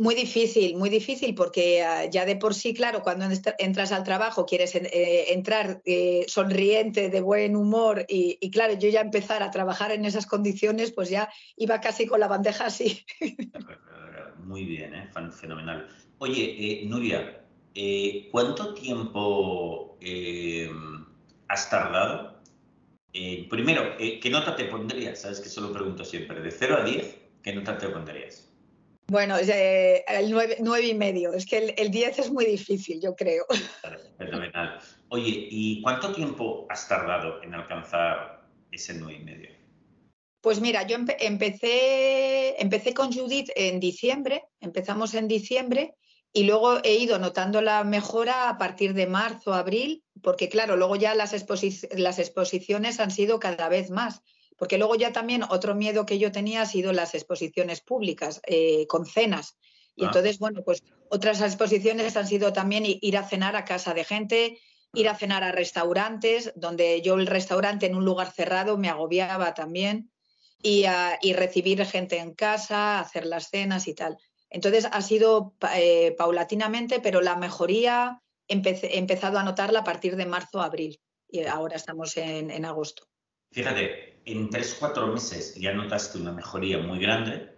Muy 0.00 0.14
difícil, 0.14 0.76
muy 0.76 0.90
difícil, 0.90 1.34
porque 1.34 1.82
ah, 1.82 2.04
ya 2.04 2.24
de 2.24 2.36
por 2.36 2.54
sí, 2.54 2.72
claro, 2.72 3.02
cuando 3.02 3.26
entras 3.58 3.90
al 3.90 4.04
trabajo 4.04 4.46
quieres 4.46 4.76
eh, 4.76 5.32
entrar 5.32 5.82
eh, 5.84 6.24
sonriente, 6.28 7.10
de 7.10 7.20
buen 7.20 7.56
humor, 7.56 8.06
y, 8.08 8.48
claro, 8.52 8.74
yo 8.74 8.88
ya 8.90 9.00
empezar 9.00 9.42
a 9.42 9.50
trabajar 9.50 9.90
en 9.90 10.04
esas 10.04 10.26
condiciones, 10.26 10.92
pues 10.92 11.10
ya 11.10 11.28
iba 11.56 11.80
casi 11.80 12.06
con 12.06 12.20
la 12.20 12.28
bandeja 12.28 12.66
así. 12.66 13.04
Muy 14.44 14.64
bien, 14.64 14.94
¿eh? 14.94 15.10
fenomenal. 15.32 15.88
Oye, 16.18 16.84
Nuria, 16.86 17.42
¿cuánto 18.30 18.74
tiempo 18.74 19.98
has 21.48 21.70
tardado? 21.70 22.38
primero, 23.50 23.96
¿qué 23.98 24.30
nota 24.30 24.54
te 24.54 24.66
pondrías? 24.66 25.22
Sabes 25.22 25.40
que 25.40 25.48
eso 25.48 25.60
lo 25.60 25.72
pregunto 25.72 26.04
siempre, 26.04 26.40
de 26.40 26.52
0 26.52 26.76
a 26.82 26.84
10, 26.84 27.18
¿qué 27.42 27.52
nota 27.52 27.76
te 27.76 27.88
pondrías? 27.88 28.47
Bueno, 29.10 29.36
eh, 29.38 30.04
el 30.06 30.30
nueve, 30.30 30.86
y 30.86 30.94
medio. 30.94 31.32
Es 31.32 31.46
que 31.46 31.74
el, 31.76 31.90
10 31.90 32.18
es 32.18 32.30
muy 32.30 32.44
difícil, 32.44 33.00
yo 33.00 33.16
creo. 33.16 33.46
Fenomenal. 34.18 34.78
Oye, 35.08 35.48
¿y 35.50 35.80
cuánto 35.80 36.12
tiempo 36.12 36.66
has 36.68 36.86
tardado 36.88 37.42
en 37.42 37.54
alcanzar 37.54 38.46
ese 38.70 38.94
nueve 38.94 39.18
y 39.20 39.24
medio? 39.24 39.48
Pues 40.42 40.60
mira, 40.60 40.86
yo 40.86 40.96
empecé, 40.96 42.60
empecé 42.62 42.92
con 42.92 43.10
Judith 43.10 43.48
en 43.56 43.80
diciembre, 43.80 44.44
empezamos 44.60 45.14
en 45.14 45.26
diciembre 45.26 45.94
y 46.32 46.44
luego 46.44 46.78
he 46.84 46.96
ido 46.96 47.18
notando 47.18 47.62
la 47.62 47.84
mejora 47.84 48.50
a 48.50 48.58
partir 48.58 48.92
de 48.92 49.06
marzo, 49.06 49.54
abril, 49.54 50.04
porque 50.22 50.50
claro, 50.50 50.76
luego 50.76 50.96
ya 50.96 51.14
las, 51.14 51.32
las 51.96 52.18
exposiciones 52.18 53.00
han 53.00 53.10
sido 53.10 53.40
cada 53.40 53.70
vez 53.70 53.90
más. 53.90 54.22
Porque 54.58 54.76
luego 54.76 54.96
ya 54.96 55.12
también 55.12 55.44
otro 55.44 55.74
miedo 55.74 56.04
que 56.04 56.18
yo 56.18 56.32
tenía 56.32 56.62
ha 56.62 56.66
sido 56.66 56.92
las 56.92 57.14
exposiciones 57.14 57.80
públicas, 57.80 58.40
eh, 58.46 58.86
con 58.88 59.06
cenas. 59.06 59.56
Y 59.94 60.02
ah. 60.02 60.06
entonces, 60.08 60.38
bueno, 60.38 60.62
pues 60.64 60.82
otras 61.08 61.40
exposiciones 61.40 62.16
han 62.16 62.26
sido 62.26 62.52
también 62.52 62.82
ir 62.84 63.16
a 63.16 63.26
cenar 63.26 63.54
a 63.54 63.64
casa 63.64 63.94
de 63.94 64.04
gente, 64.04 64.58
ir 64.92 65.08
a 65.08 65.14
cenar 65.14 65.44
a 65.44 65.52
restaurantes, 65.52 66.52
donde 66.56 67.00
yo 67.02 67.14
el 67.14 67.28
restaurante 67.28 67.86
en 67.86 67.94
un 67.94 68.04
lugar 68.04 68.32
cerrado 68.32 68.76
me 68.76 68.88
agobiaba 68.88 69.54
también, 69.54 70.10
y, 70.60 70.86
recibir 71.34 71.84
gente 71.86 72.18
en 72.18 72.34
casa, 72.34 72.98
hacer 72.98 73.26
las 73.26 73.48
cenas 73.50 73.86
y 73.86 73.94
tal. 73.94 74.18
Entonces 74.50 74.88
ha 74.90 75.02
sido 75.02 75.54
eh, 75.76 76.16
paulatinamente, 76.18 76.98
pero 76.98 77.20
la 77.20 77.36
mejoría 77.36 78.20
he 78.48 78.60
empezado 78.98 79.38
a 79.38 79.44
notarla 79.44 79.80
a 79.80 79.84
partir 79.84 80.16
de 80.16 80.26
marzo, 80.26 80.60
abril, 80.60 81.00
y 81.28 81.44
ahora 81.44 81.76
estamos 81.76 82.16
en 82.16 82.64
agosto. 82.64 83.06
Fíjate, 83.50 84.20
en 84.24 84.50
tres, 84.50 84.76
cuatro 84.78 85.06
meses 85.08 85.54
ya 85.54 85.72
notaste 85.72 86.18
una 86.18 86.32
mejoría 86.32 86.78
muy 86.78 86.98
grande. 86.98 87.54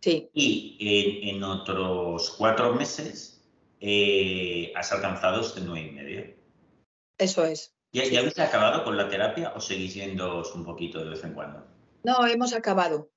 Sí. 0.00 0.30
Y 0.32 1.28
en, 1.28 1.42
otros 1.42 2.30
cuatro 2.38 2.72
meses 2.74 3.44
eh, 3.80 4.72
has 4.74 4.92
alcanzado 4.92 5.40
este 5.40 5.60
nueve 5.60 5.88
y 5.88 5.90
medio. 5.92 6.34
Eso 7.18 7.44
es. 7.44 7.74
¿Ya, 7.92 8.02
habéis 8.18 8.38
acabado 8.38 8.84
con 8.84 8.96
la 8.96 9.08
terapia 9.08 9.52
o 9.56 9.60
seguís 9.60 9.94
yendo 9.94 10.42
un 10.54 10.64
poquito 10.64 10.98
de 10.98 11.10
vez 11.10 11.24
en 11.24 11.34
cuando? 11.34 11.66
No, 12.04 12.26
hemos 12.26 12.52
acabado. 12.52 13.10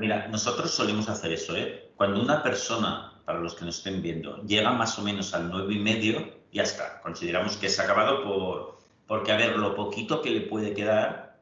Mira, 0.00 0.28
nosotros 0.28 0.70
solemos 0.70 1.08
hacer 1.08 1.32
eso, 1.32 1.56
¿eh? 1.56 1.90
Cuando 1.96 2.20
una 2.20 2.42
persona, 2.42 3.22
para 3.24 3.38
los 3.38 3.54
que 3.54 3.64
nos 3.64 3.78
estén 3.78 4.02
viendo, 4.02 4.42
llega 4.44 4.72
más 4.72 4.98
o 4.98 5.02
menos 5.02 5.34
al 5.34 5.50
nueve 5.50 5.74
y 5.74 5.78
medio, 5.78 6.42
ya 6.52 6.62
está. 6.62 7.00
Consideramos 7.02 7.56
que 7.56 7.68
se 7.68 7.80
ha 7.80 7.84
acabado 7.84 8.24
por, 8.24 8.78
porque, 9.12 9.30
a 9.30 9.36
ver, 9.36 9.58
lo 9.58 9.74
poquito 9.74 10.22
que 10.22 10.30
le 10.30 10.40
puede 10.40 10.72
quedar, 10.72 11.36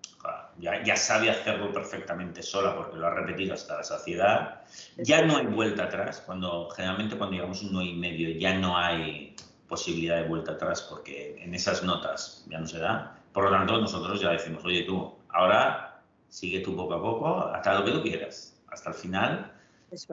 ya, 0.59 0.97
sabe 0.97 1.31
hacerlo 1.31 1.73
perfectamente 1.73 2.43
sola 2.43 2.75
porque 2.75 2.97
lo 2.97 3.07
ha 3.07 3.15
repetido 3.15 3.55
hasta 3.55 3.77
la 3.77 3.85
saciedad. 3.85 4.63
Ya 4.97 5.25
no 5.25 5.37
hay 5.37 5.47
vuelta 5.47 5.85
atrás. 5.85 6.21
Cuando, 6.27 6.69
generalmente 6.71 7.17
cuando 7.17 7.37
llegamos 7.37 7.63
a 7.63 7.67
un 7.67 7.73
9 7.75 7.89
y 7.91 7.95
medio 7.95 8.31
ya 8.41 8.59
no 8.59 8.77
hay 8.77 9.37
posibilidad 9.69 10.17
de 10.17 10.27
vuelta 10.27 10.51
atrás 10.51 10.85
porque 10.91 11.41
en 11.41 11.55
esas 11.55 11.85
notas 11.85 12.45
ya 12.51 12.59
no 12.59 12.67
se 12.67 12.81
da. 12.81 13.17
Por 13.33 13.45
lo 13.45 13.51
tanto, 13.53 13.81
nosotros 13.81 14.21
ya 14.21 14.31
decimos, 14.31 14.65
oye 14.65 14.83
tú, 14.83 15.15
ahora 15.29 16.03
sigue 16.29 16.59
tú 16.59 16.75
poco 16.75 16.95
a 16.95 17.01
poco 17.01 17.39
hasta 17.55 17.79
lo 17.79 17.85
que 17.85 17.93
tú 17.93 18.03
quieras, 18.03 18.61
hasta 18.67 18.91
el 18.91 18.97
final. 18.97 19.53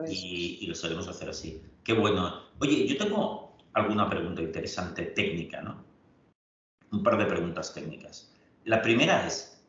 y, 0.06 0.58
y, 0.60 0.66
lo 0.68 0.76
solemos 0.76 1.08
hacer 1.08 1.28
así. 1.30 1.60
Qué 1.82 1.92
bueno. 1.92 2.40
Oye, 2.60 2.86
yo 2.86 2.96
tengo 2.96 3.56
alguna 3.72 4.08
pregunta 4.08 4.42
interesante 4.42 5.06
técnica, 5.06 5.60
¿no? 5.60 5.87
Un 6.92 7.02
par 7.02 7.18
de 7.18 7.26
preguntas 7.26 7.74
técnicas. 7.74 8.32
La 8.64 8.82
primera 8.82 9.26
es, 9.26 9.62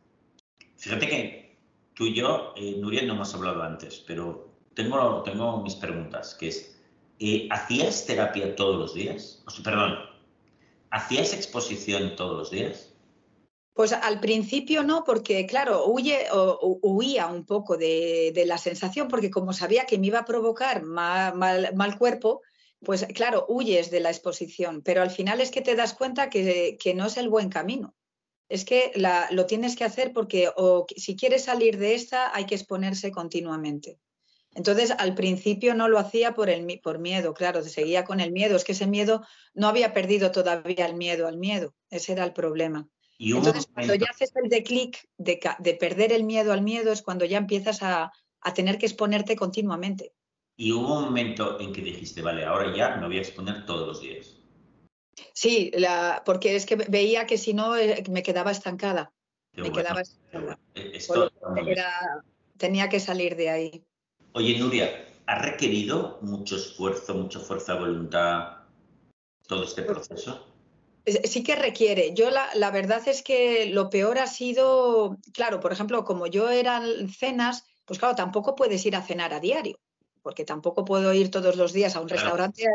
fíjate 0.78 1.08
que 1.08 1.58
tú 1.94 2.06
y 2.06 2.16
yo, 2.16 2.54
eh, 2.56 2.76
Nuria, 2.80 3.04
no 3.04 3.14
hemos 3.14 3.34
hablado 3.34 3.64
antes, 3.64 4.04
pero 4.08 4.50
tengo, 4.74 5.24
tengo 5.24 5.62
mis 5.62 5.76
preguntas, 5.76 6.36
que 6.36 6.48
es, 6.50 6.80
eh, 7.20 7.48
¿hacías 7.52 8.06
terapia 8.06 8.56
todos 8.56 8.78
los 8.78 8.94
días? 8.94 9.44
perdón, 9.64 9.96
¿hacías 10.90 11.34
exposición 11.34 12.16
todos 12.16 12.38
los 12.38 12.52
días? 12.52 12.94
Pues 13.74 13.94
al 13.94 14.20
principio 14.20 14.84
no, 14.84 15.04
porque 15.06 15.46
claro, 15.46 15.86
huye, 15.86 16.28
o, 16.34 16.80
huía 16.82 17.28
un 17.28 17.46
poco 17.46 17.78
de, 17.78 18.44
la 18.46 18.58
sensación, 18.58 19.08
porque 19.08 19.30
como 19.30 19.54
sabía 19.54 19.86
que 19.86 19.98
me 19.98 20.08
iba 20.08 20.20
a 20.20 20.26
provocar 20.26 20.84
mal, 20.84 21.36
mal 21.38 21.98
cuerpo, 21.98 22.42
pues 22.84 23.06
claro, 23.14 23.46
huyes 23.48 23.92
de 23.92 24.00
la 24.00 24.10
exposición, 24.10 24.82
pero 24.82 25.02
al 25.02 25.12
final 25.12 25.42
es 25.42 25.52
que 25.52 25.62
te 25.62 25.76
das 25.76 25.94
cuenta 25.94 26.30
que, 26.30 26.78
no 26.96 27.06
es 27.08 27.18
el 27.18 27.30
buen 27.30 27.50
camino. 27.50 27.96
Es 28.48 28.66
que 28.66 28.92
lo 29.32 29.46
tienes 29.46 29.76
que 29.76 29.84
hacer 29.84 30.12
porque 30.12 30.50
o, 30.56 30.88
si 30.96 31.16
quieres 31.16 31.44
salir 31.44 31.78
de 31.78 31.94
esta 31.94 32.36
hay 32.36 32.46
que 32.46 32.56
exponerse 32.56 33.12
continuamente. 33.12 34.00
Entonces, 34.56 34.92
al 34.98 35.14
principio 35.14 35.76
no 35.76 35.88
lo 35.88 36.00
hacía 36.00 36.34
por, 36.34 36.50
el, 36.50 36.80
por 36.82 36.98
miedo, 36.98 37.36
claro, 37.36 37.62
seguía 37.64 38.04
con 38.04 38.20
el 38.20 38.32
miedo. 38.32 38.56
Es 38.56 38.64
que 38.64 38.72
ese 38.72 38.88
miedo 38.88 39.24
no 39.54 39.68
había 39.68 39.94
perdido 39.94 40.32
todavía 40.32 40.88
el 40.88 40.96
miedo 40.96 41.28
al 41.28 41.38
miedo. 41.38 41.76
Ese 41.92 42.14
era 42.14 42.24
el 42.24 42.34
problema. 42.34 42.90
Y 43.20 43.36
Entonces, 43.36 43.68
cuando 43.72 43.94
ya 43.94 44.08
haces 44.10 44.32
el 44.42 44.50
declic 44.50 45.08
de, 45.18 45.40
de, 45.60 45.74
perder 45.76 46.12
el 46.12 46.24
miedo 46.24 46.52
al 46.52 46.64
miedo, 46.64 46.92
es 46.92 47.04
cuando 47.04 47.26
ya 47.26 47.38
empiezas 47.38 47.84
a 47.84 48.12
tener 48.56 48.80
que 48.80 48.88
exponerte 48.88 49.36
continuamente. 49.36 50.14
Y 50.60 50.74
hubo 50.74 50.98
un 50.98 51.06
momento 51.06 51.58
en 51.62 51.72
que 51.72 51.82
dijiste, 51.82 52.22
vale, 52.22 52.44
ahora 52.44 52.76
ya 52.76 52.98
me 52.98 53.08
voy 53.08 53.18
a 53.18 53.22
exponer 53.22 53.66
todos 53.66 53.88
los 53.88 54.02
días. 54.02 54.36
Sí, 55.34 55.72
porque 56.26 56.58
es 56.58 56.66
que 56.66 56.76
veía 56.76 57.26
que 57.26 57.38
si 57.38 57.54
no 57.54 57.78
eh, 57.78 58.04
me 58.10 58.22
quedaba 58.24 58.52
estancada. 58.52 59.14
me 59.56 59.72
quedaba 59.72 60.02
estancada. 60.02 60.60
Eh, 60.76 61.00
tenía 62.58 62.90
que 62.90 63.00
salir 63.00 63.38
de 63.38 63.50
ahí. 63.50 63.86
Oye, 64.34 64.60
Nuria, 64.60 65.08
¿ha 65.28 65.42
requerido 65.42 66.20
mucho 66.24 66.58
esfuerzo, 66.58 67.14
mucha 67.14 67.40
fuerza 67.40 67.76
de 67.76 67.80
voluntad 67.80 68.58
todo 69.48 69.64
este 69.64 69.84
pues, 69.84 70.10
proceso? 70.10 70.46
Sí 71.24 71.42
que 71.42 71.56
requiere. 71.56 72.14
Yo 72.14 72.32
la, 72.32 72.50
la, 72.56 72.70
verdad 72.70 73.02
es 73.08 73.24
que 73.24 73.68
lo 73.68 73.90
peor 73.90 74.20
ha 74.20 74.28
sido, 74.28 75.20
claro, 75.34 75.62
por 75.62 75.72
ejemplo, 75.72 76.04
como 76.04 76.28
yo 76.28 76.50
eran 76.50 77.08
cenas, 77.08 77.64
pues 77.86 77.98
claro, 77.98 78.16
tampoco 78.16 78.56
puedes 78.56 78.86
ir 78.86 78.98
a 78.98 79.02
cenar 79.02 79.34
a 79.34 79.40
diario 79.40 79.80
porque 80.22 80.46
tampoco 80.46 80.86
puedo 80.86 81.14
ir 81.14 81.32
todos 81.32 81.56
los 81.56 81.74
días 81.74 81.96
a 81.96 82.02
un 82.02 82.10
restaurante 82.10 82.66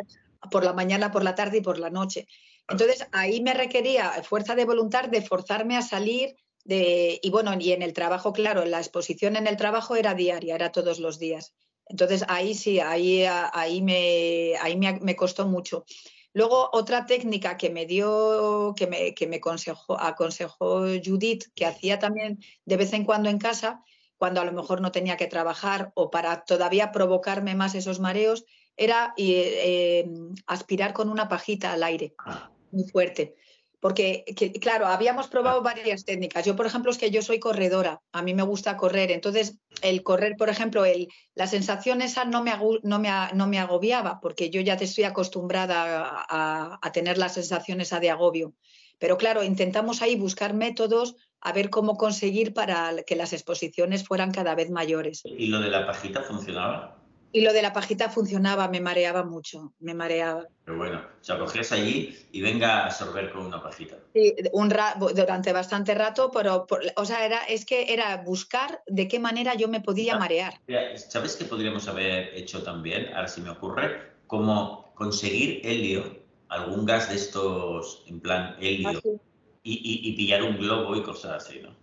por 0.51 0.65
la 0.65 0.73
mañana, 0.73 1.11
por 1.11 1.25
la 1.25 1.35
tarde 1.35 1.59
y 1.59 1.63
por 1.63 1.79
la 1.79 1.91
noche. 1.91 2.27
Entonces 2.69 3.07
ahí 3.13 3.43
me 3.43 3.55
requería 3.55 4.11
fuerza 4.23 4.55
de 4.55 4.65
voluntad 4.65 5.05
de 5.05 5.23
forzarme 5.23 5.77
a 5.77 5.83
salir 5.83 6.37
de, 6.65 7.21
y 7.23 7.31
bueno, 7.31 7.55
y 7.59 7.73
en 7.73 7.83
el 7.83 7.93
trabajo, 7.93 8.33
claro, 8.33 8.65
la 8.65 8.79
exposición 8.79 9.37
en 9.37 9.47
el 9.47 9.57
trabajo 9.57 9.97
era 9.97 10.15
diaria, 10.15 10.55
era 10.55 10.73
todos 10.73 10.99
los 10.99 11.19
días. 11.19 11.55
Entonces 11.87 12.25
ahí 12.29 12.55
sí, 12.55 12.81
ahí, 12.81 13.25
ahí, 13.27 13.83
me, 13.83 14.55
ahí 14.61 14.77
me, 14.77 15.17
costó 15.17 15.47
mucho. 15.47 15.85
Luego, 16.33 16.71
otra 16.73 17.05
técnica 17.05 17.57
que 17.59 17.71
me 17.71 17.85
dio, 17.85 18.75
que 18.77 18.87
me, 18.87 19.15
que 19.15 19.27
me 19.27 19.37
aconsejó, 19.37 20.01
aconsejó 20.01 20.87
Judith, 21.05 21.45
que 21.55 21.67
hacía 21.67 21.99
también 21.99 22.39
de 22.65 22.77
vez 22.77 22.93
en 22.95 23.05
cuando 23.05 23.29
en 23.29 23.39
casa, 23.39 23.85
cuando 24.19 24.41
a 24.41 24.45
lo 24.45 24.53
mejor 24.53 24.81
no 24.81 24.93
tenía 24.93 25.17
que 25.17 25.27
trabajar 25.27 25.93
o 25.95 26.11
para 26.11 26.45
todavía 26.45 26.93
provocarme 26.93 27.55
más 27.55 27.75
esos 27.75 28.01
mareos, 28.01 28.45
era 28.77 29.15
eh, 29.17 30.03
em, 30.05 30.35
aspirar 30.47 30.93
con 30.93 31.09
una 31.09 31.29
pajita 31.29 31.73
al 31.73 31.83
aire, 31.83 32.15
ah. 32.19 32.51
muy 32.71 32.85
fuerte. 32.85 33.35
Porque, 33.81 34.25
claro, 34.63 34.87
habíamos 34.87 35.29
probado 35.29 35.59
ah. 35.59 35.63
varias 35.63 36.07
técnicas. 36.07 36.45
Yo, 36.47 36.57
por 36.57 36.65
ejemplo, 36.65 36.91
es 36.91 36.97
que 36.97 37.11
yo 37.11 37.21
soy 37.21 37.39
corredora, 37.39 38.01
a 38.13 38.23
mí 38.23 38.33
me 38.33 38.43
gusta 38.43 38.79
correr. 38.79 39.11
Entonces, 39.11 39.59
el 39.83 40.03
correr, 40.03 40.37
por 40.39 40.49
ejemplo, 40.49 40.87
el, 40.87 41.09
la 41.35 41.47
sensación 41.47 42.01
esa 42.01 42.25
no 42.25 42.43
me, 42.43 42.53
no, 42.83 42.99
me, 42.99 43.11
no 43.35 43.47
me 43.47 43.59
agobiaba, 43.59 44.21
porque 44.21 44.49
yo 44.49 44.63
ya 44.63 44.79
te 44.79 44.85
estoy 44.85 45.05
acostumbrada 45.05 46.25
a, 46.29 46.79
a 46.81 46.93
tener 46.93 47.19
la 47.19 47.29
sensación 47.29 47.83
esa 47.83 48.01
de 48.01 48.11
agobio. 48.11 48.55
Pero 48.99 49.19
claro, 49.19 49.43
intentamos 49.43 50.01
ahí 50.01 50.17
buscar 50.17 50.55
métodos 50.55 51.17
a 51.45 51.53
ver 51.53 51.71
cómo 51.71 51.97
conseguir 51.97 52.55
para 52.55 53.03
que 53.07 53.17
las 53.17 53.33
exposiciones 53.33 54.05
fueran 54.05 54.33
cada 54.33 54.55
vez 54.55 54.71
mayores. 54.71 55.23
¿Y 55.25 55.47
lo 55.49 55.61
de 55.61 55.69
la 55.69 55.87
pajita 55.87 56.23
funcionaba? 56.23 56.97
Y 57.33 57.43
lo 57.43 57.53
de 57.53 57.63
la 57.63 57.73
pajita 57.73 58.09
funcionaba, 58.09 58.69
me 58.69 58.81
mareaba 58.81 59.25
mucho, 59.25 59.75
me 59.81 59.93
mareaba. 59.93 60.47
Pero 60.65 60.79
bueno, 60.79 61.03
o 61.21 61.25
sea, 61.25 61.39
cogías 61.39 61.73
allí 61.73 62.17
y 62.33 62.41
venga 62.41 62.87
a 62.87 62.91
sorber 62.91 63.31
con 63.33 63.45
una 63.45 63.63
pajita. 63.63 63.97
Sí, 64.15 64.35
un 64.53 64.73
durante 65.15 65.53
bastante 65.53 65.95
rato, 65.95 66.31
pero, 66.31 66.67
o 66.97 67.05
sea, 67.05 67.27
era, 67.27 67.45
es 67.45 67.67
que 67.67 67.93
era 67.93 68.17
buscar 68.19 68.83
de 68.87 69.09
qué 69.09 69.19
manera 69.19 69.55
yo 69.55 69.69
me 69.69 69.81
podía 69.81 70.17
marear. 70.17 70.61
¿Sabes 70.97 71.37
qué 71.37 71.45
podríamos 71.45 71.89
haber 71.89 72.35
hecho 72.35 72.63
también? 72.63 73.13
Ahora 73.13 73.29
sí 73.29 73.41
me 73.43 73.51
ocurre, 73.51 74.13
como 74.29 74.95
conseguir 74.95 75.61
helio, 75.65 76.23
algún 76.49 76.87
gas 76.87 77.11
de 77.11 77.17
estos, 77.17 78.05
en 78.07 78.21
plan 78.21 78.57
helio, 78.61 79.03
ah, 79.05 79.19
y, 79.65 80.09
y 80.09 80.13
pillar 80.13 80.45
un 80.45 80.59
globo 80.59 80.95
y 80.95 81.03
cosas 81.03 81.45
así, 81.45 81.59
¿no? 81.61 81.75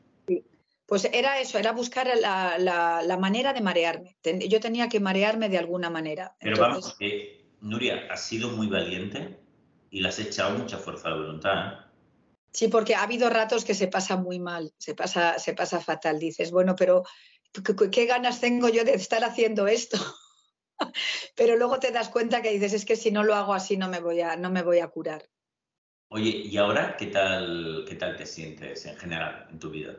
Pues 0.91 1.05
era 1.05 1.39
eso, 1.39 1.57
era 1.57 1.71
buscar 1.71 2.11
la, 2.17 3.17
manera 3.17 3.53
de 3.53 3.61
marearme. 3.61 4.17
Yo 4.49 4.59
tenía 4.59 4.89
que 4.89 4.99
marearme 4.99 5.47
de 5.47 5.57
alguna 5.57 5.89
manera. 5.89 6.35
Pero 6.41 6.59
vamos, 6.59 6.97
que 6.99 7.45
Nuria, 7.61 8.07
has 8.09 8.25
sido 8.25 8.49
muy 8.49 8.67
valiente 8.67 9.39
y 9.89 10.01
le 10.01 10.09
has 10.09 10.19
echado 10.19 10.57
mucha 10.57 10.77
fuerza 10.77 11.07
de 11.07 11.15
voluntad. 11.15 11.65
¿eh? 11.65 11.77
Sí, 12.51 12.67
porque 12.67 12.95
ha 12.95 13.03
habido 13.03 13.29
ratos 13.29 13.63
que 13.63 13.73
se 13.73 13.87
pasa 13.87 14.17
muy 14.17 14.39
mal, 14.41 14.73
se 14.79 14.93
pasa, 14.93 15.39
se 15.39 15.53
pasa 15.53 15.79
fatal. 15.79 16.19
Dices, 16.19 16.51
bueno, 16.51 16.75
pero 16.75 17.03
¿qué, 17.89 18.05
ganas 18.05 18.41
tengo 18.41 18.67
yo 18.67 18.83
de 18.83 18.95
estar 18.95 19.23
haciendo 19.23 19.67
esto? 19.67 19.97
pero 21.37 21.55
luego 21.55 21.79
te 21.79 21.91
das 21.91 22.09
cuenta 22.09 22.41
que 22.41 22.51
dices, 22.51 22.73
es 22.73 22.83
que 22.83 22.97
si 22.97 23.11
no 23.11 23.23
lo 23.23 23.33
hago 23.35 23.53
así 23.53 23.77
no 23.77 23.87
me 23.87 24.01
voy 24.01 24.19
a, 24.19 24.35
no 24.35 24.49
me 24.49 24.61
voy 24.61 24.79
a 24.79 24.89
curar. 24.89 25.29
Oye, 26.13 26.29
¿y 26.43 26.57
ahora 26.57 26.97
qué 26.97 27.07
tal, 27.07 27.85
qué 27.87 27.95
tal 27.95 28.17
te 28.17 28.25
sientes 28.25 28.85
en 28.85 28.97
general 28.97 29.47
en 29.49 29.59
tu 29.59 29.69
vida? 29.69 29.95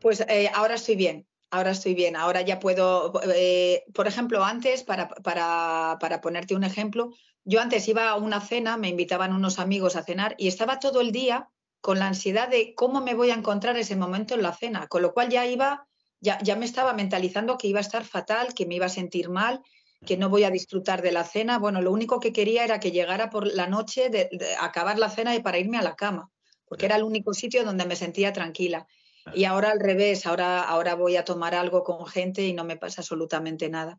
Pues 0.00 0.18
eh, 0.28 0.50
ahora 0.52 0.74
estoy 0.74 0.96
bien, 0.96 1.24
ahora 1.52 1.70
estoy 1.70 1.94
bien, 1.94 2.16
ahora 2.16 2.42
ya 2.42 2.58
puedo, 2.58 3.12
eh, 3.32 3.84
por 3.94 4.08
ejemplo, 4.08 4.44
antes, 4.44 4.82
para, 4.82 5.08
para, 5.08 6.20
ponerte 6.20 6.56
un 6.56 6.64
ejemplo, 6.64 7.12
yo 7.44 7.60
antes 7.60 7.86
iba 7.86 8.08
a 8.08 8.16
una 8.16 8.40
cena, 8.40 8.76
me 8.76 8.88
invitaban 8.88 9.32
unos 9.32 9.60
amigos 9.60 9.94
a 9.94 10.02
cenar 10.02 10.34
y 10.36 10.48
estaba 10.48 10.80
todo 10.80 11.00
el 11.00 11.12
día 11.12 11.48
con 11.80 12.00
la 12.00 12.08
ansiedad 12.08 12.48
de 12.48 12.74
cómo 12.74 13.00
me 13.00 13.14
voy 13.14 13.30
a 13.30 13.34
encontrar 13.34 13.76
ese 13.76 13.94
momento 13.94 14.34
en 14.34 14.42
la 14.42 14.52
cena, 14.52 14.88
con 14.88 15.00
lo 15.00 15.14
cual 15.14 15.28
ya 15.28 15.46
iba, 15.46 15.86
ya, 16.18 16.40
ya 16.42 16.56
me 16.56 16.64
estaba 16.64 16.92
mentalizando 16.92 17.56
que 17.56 17.68
iba 17.68 17.78
a 17.78 17.82
estar 17.82 18.04
fatal, 18.04 18.52
que 18.52 18.66
me 18.66 18.74
iba 18.74 18.86
a 18.86 18.88
sentir 18.88 19.28
mal, 19.28 19.62
que 20.06 20.16
no 20.16 20.30
voy 20.30 20.44
a 20.44 20.50
disfrutar 20.50 21.02
de 21.02 21.12
la 21.12 21.24
cena. 21.24 21.58
Bueno, 21.58 21.82
lo 21.82 21.92
único 21.92 22.20
que 22.20 22.32
quería 22.32 22.64
era 22.64 22.80
que 22.80 22.92
llegara 22.92 23.28
por 23.28 23.46
la 23.46 23.66
noche, 23.66 24.08
de 24.08 24.30
acabar 24.58 24.98
la 24.98 25.10
cena 25.10 25.34
y 25.34 25.40
para 25.40 25.58
irme 25.58 25.76
a 25.76 25.82
la 25.82 25.96
cama, 25.96 26.30
porque 26.64 26.86
era 26.86 26.96
el 26.96 27.02
único 27.02 27.34
sitio 27.34 27.64
donde 27.64 27.84
me 27.84 27.96
sentía 27.96 28.32
tranquila. 28.32 28.86
Y 29.34 29.44
ahora 29.44 29.72
al 29.72 29.80
revés, 29.80 30.26
ahora, 30.26 30.62
ahora 30.62 30.94
voy 30.94 31.16
a 31.16 31.24
tomar 31.24 31.54
algo 31.54 31.82
con 31.82 32.06
gente 32.06 32.46
y 32.46 32.52
no 32.52 32.64
me 32.64 32.76
pasa 32.76 33.00
absolutamente 33.00 33.68
nada. 33.68 33.98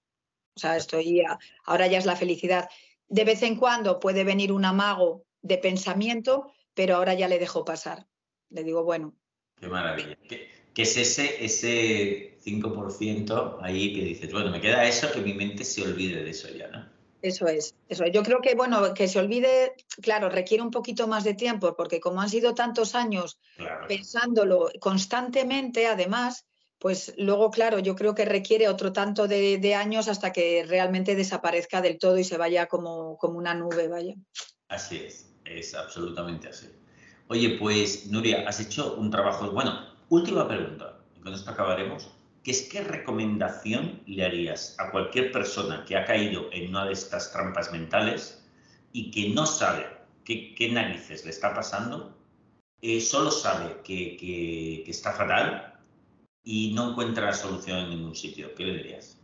O 0.56 0.60
sea, 0.60 0.78
estoy, 0.78 1.24
ahora 1.66 1.88
ya 1.88 1.98
es 1.98 2.06
la 2.06 2.16
felicidad. 2.16 2.70
De 3.08 3.24
vez 3.24 3.44
en 3.44 3.58
cuando 3.58 4.00
puede 4.00 4.24
venir 4.24 4.52
un 4.52 4.66
amago 4.66 5.26
de 5.42 5.58
pensamiento, 5.58 6.52
pero 6.74 6.96
ahora 6.96 7.14
ya 7.14 7.28
le 7.28 7.40
dejo 7.40 7.66
pasar. 7.66 8.08
Le 8.50 8.64
digo, 8.64 8.84
bueno. 8.84 9.16
Qué 9.60 9.68
maravilla. 9.68 10.18
¿Qué, 10.28 10.50
es 10.84 10.98
ese, 10.98 11.44
ese 11.44 12.38
5% 12.46 13.60
ahí 13.62 13.94
que 13.94 14.02
dices, 14.02 14.32
bueno, 14.32 14.52
me 14.52 14.62
queda 14.62 14.88
eso, 14.88 15.12
que 15.12 15.22
mi 15.22 15.34
mente 15.34 15.64
se 15.64 15.82
olvide 15.82 16.24
de 16.24 16.30
eso 16.30 16.50
ya, 16.50 16.68
¿no? 16.68 16.98
Eso 17.22 17.48
es, 17.48 17.76
eso 17.90 18.06
Yo 18.06 18.22
creo 18.22 18.42
que, 18.42 18.54
bueno, 18.54 18.94
que 18.94 19.08
se 19.08 19.20
olvide, 19.20 19.74
claro, 20.02 20.30
requiere 20.30 20.62
un 20.62 20.72
poquito 20.72 21.08
más 21.08 21.24
de 21.24 21.34
tiempo, 21.34 21.76
porque 21.76 22.00
como 22.00 22.22
han 22.22 22.30
sido 22.30 22.54
tantos 22.54 22.94
años 22.94 23.40
pensándolo 23.88 24.70
constantemente, 24.80 25.88
además, 25.88 26.46
pues 26.78 27.16
luego, 27.18 27.50
claro, 27.50 27.80
yo 27.80 27.96
creo 27.96 28.14
que 28.14 28.24
requiere 28.24 28.70
otro 28.70 28.94
tanto 28.94 29.28
de, 29.28 29.76
años 29.76 30.08
hasta 30.08 30.32
que 30.32 30.64
realmente 30.68 31.16
desaparezca 31.16 31.82
del 31.82 31.98
todo 31.98 32.20
y 32.20 32.24
se 32.24 32.38
vaya 32.38 32.68
como, 32.68 33.18
como 33.18 33.40
una 33.40 33.56
nube, 33.56 33.88
vaya. 33.88 34.14
Así 34.68 34.98
es, 34.98 35.28
es 35.44 35.74
absolutamente 35.74 36.50
así. 36.50 36.68
Oye, 37.30 37.58
pues, 37.60 38.06
Nuria, 38.08 38.48
has 38.48 38.60
hecho 38.60 38.96
un 38.96 39.10
trabajo. 39.10 39.52
Bueno, 39.52 39.97
última 40.10 40.48
pregunta, 40.48 41.00
y 41.16 41.22
con 41.22 41.34
esto 41.34 41.52
acabaremos 41.52 42.10
que 42.48 42.52
es 42.52 42.70
qué 42.70 42.82
recomendación 42.82 44.02
le 44.06 44.24
harías 44.24 44.76
a 44.80 44.90
cualquier 44.90 45.34
persona 45.34 45.84
que 45.86 45.98
ha 45.98 46.06
caído 46.06 46.50
en 46.54 46.70
una 46.70 46.86
de 46.86 46.94
estas 46.94 47.34
trampas 47.34 47.74
mentales 47.74 48.42
y 48.94 49.12
que 49.12 49.30
no 49.30 49.46
sabe 49.46 49.86
qué, 50.24 50.70
narices 50.72 51.26
le 51.26 51.32
está 51.32 51.54
pasando, 51.54 52.16
eh, 52.82 53.02
solo 53.02 53.32
sabe 53.32 53.82
que, 53.84 54.84
está 54.88 55.12
fatal 55.12 55.74
y 56.42 56.72
no 56.74 56.92
encuentra 56.92 57.34
solución 57.34 57.80
en 57.80 57.90
ningún 57.90 58.16
sitio. 58.16 58.56
¿Qué 58.56 58.64
le 58.64 58.78
dirías? 58.78 59.20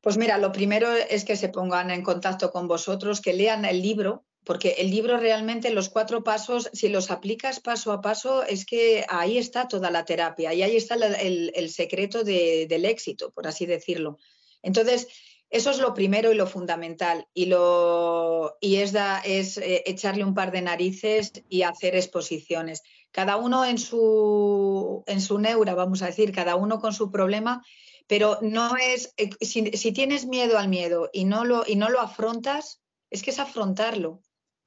Pues 0.00 0.16
mira, 0.16 0.38
lo 0.38 0.52
primero 0.52 0.88
es 0.92 1.24
que 1.24 1.34
se 1.34 1.48
pongan 1.48 1.90
en 1.90 2.02
contacto 2.02 2.52
con 2.52 2.68
vosotros, 2.68 3.20
que 3.20 3.32
lean 3.32 3.64
el 3.64 3.82
libro, 3.82 4.24
porque 4.44 4.76
el 4.78 4.90
libro 4.90 5.18
realmente, 5.18 5.70
los 5.70 5.88
cuatro 5.88 6.24
pasos, 6.24 6.68
si 6.72 6.88
los 6.88 7.10
aplicas 7.10 7.60
paso 7.60 7.92
a 7.92 8.00
paso, 8.00 8.42
es 8.42 8.66
que 8.66 9.04
ahí 9.08 9.38
está 9.38 9.68
toda 9.68 9.90
la 9.90 10.04
terapia 10.04 10.52
y 10.52 10.62
ahí 10.62 10.76
está 10.76 10.96
el, 10.96 11.70
secreto 11.70 12.24
del 12.24 12.84
éxito, 12.84 13.30
por 13.30 13.46
así 13.46 13.66
decirlo. 13.66 14.18
Entonces, 14.62 15.08
eso 15.48 15.70
es 15.70 15.78
lo 15.78 15.94
primero 15.94 16.32
y 16.32 16.34
lo 16.34 16.46
fundamental. 16.46 17.28
Y, 17.34 17.46
lo, 17.46 18.56
y 18.60 18.76
es, 18.76 18.94
es 19.24 19.58
eh, 19.58 19.82
echarle 19.86 20.24
un 20.24 20.34
par 20.34 20.50
de 20.50 20.62
narices 20.62 21.32
y 21.48 21.62
hacer 21.62 21.94
exposiciones. 21.94 22.82
Cada 23.12 23.36
uno 23.36 23.64
en 23.64 23.78
su, 23.78 25.04
en 25.06 25.20
su 25.20 25.38
neura, 25.38 25.74
vamos 25.74 26.02
a 26.02 26.06
decir, 26.06 26.32
cada 26.32 26.56
uno 26.56 26.80
con 26.80 26.92
su 26.92 27.10
problema, 27.10 27.62
pero 28.08 28.38
no 28.40 28.76
es, 28.76 29.14
eh, 29.18 29.30
si, 29.40 29.70
si 29.72 29.92
tienes 29.92 30.26
miedo 30.26 30.58
al 30.58 30.68
miedo 30.68 31.10
y 31.12 31.26
no 31.26 31.44
lo, 31.44 31.64
y 31.66 31.76
no 31.76 31.90
lo 31.90 32.00
afrontas, 32.00 32.80
es 33.10 33.22
que 33.22 33.30
es 33.30 33.38
afrontarlo 33.38 34.22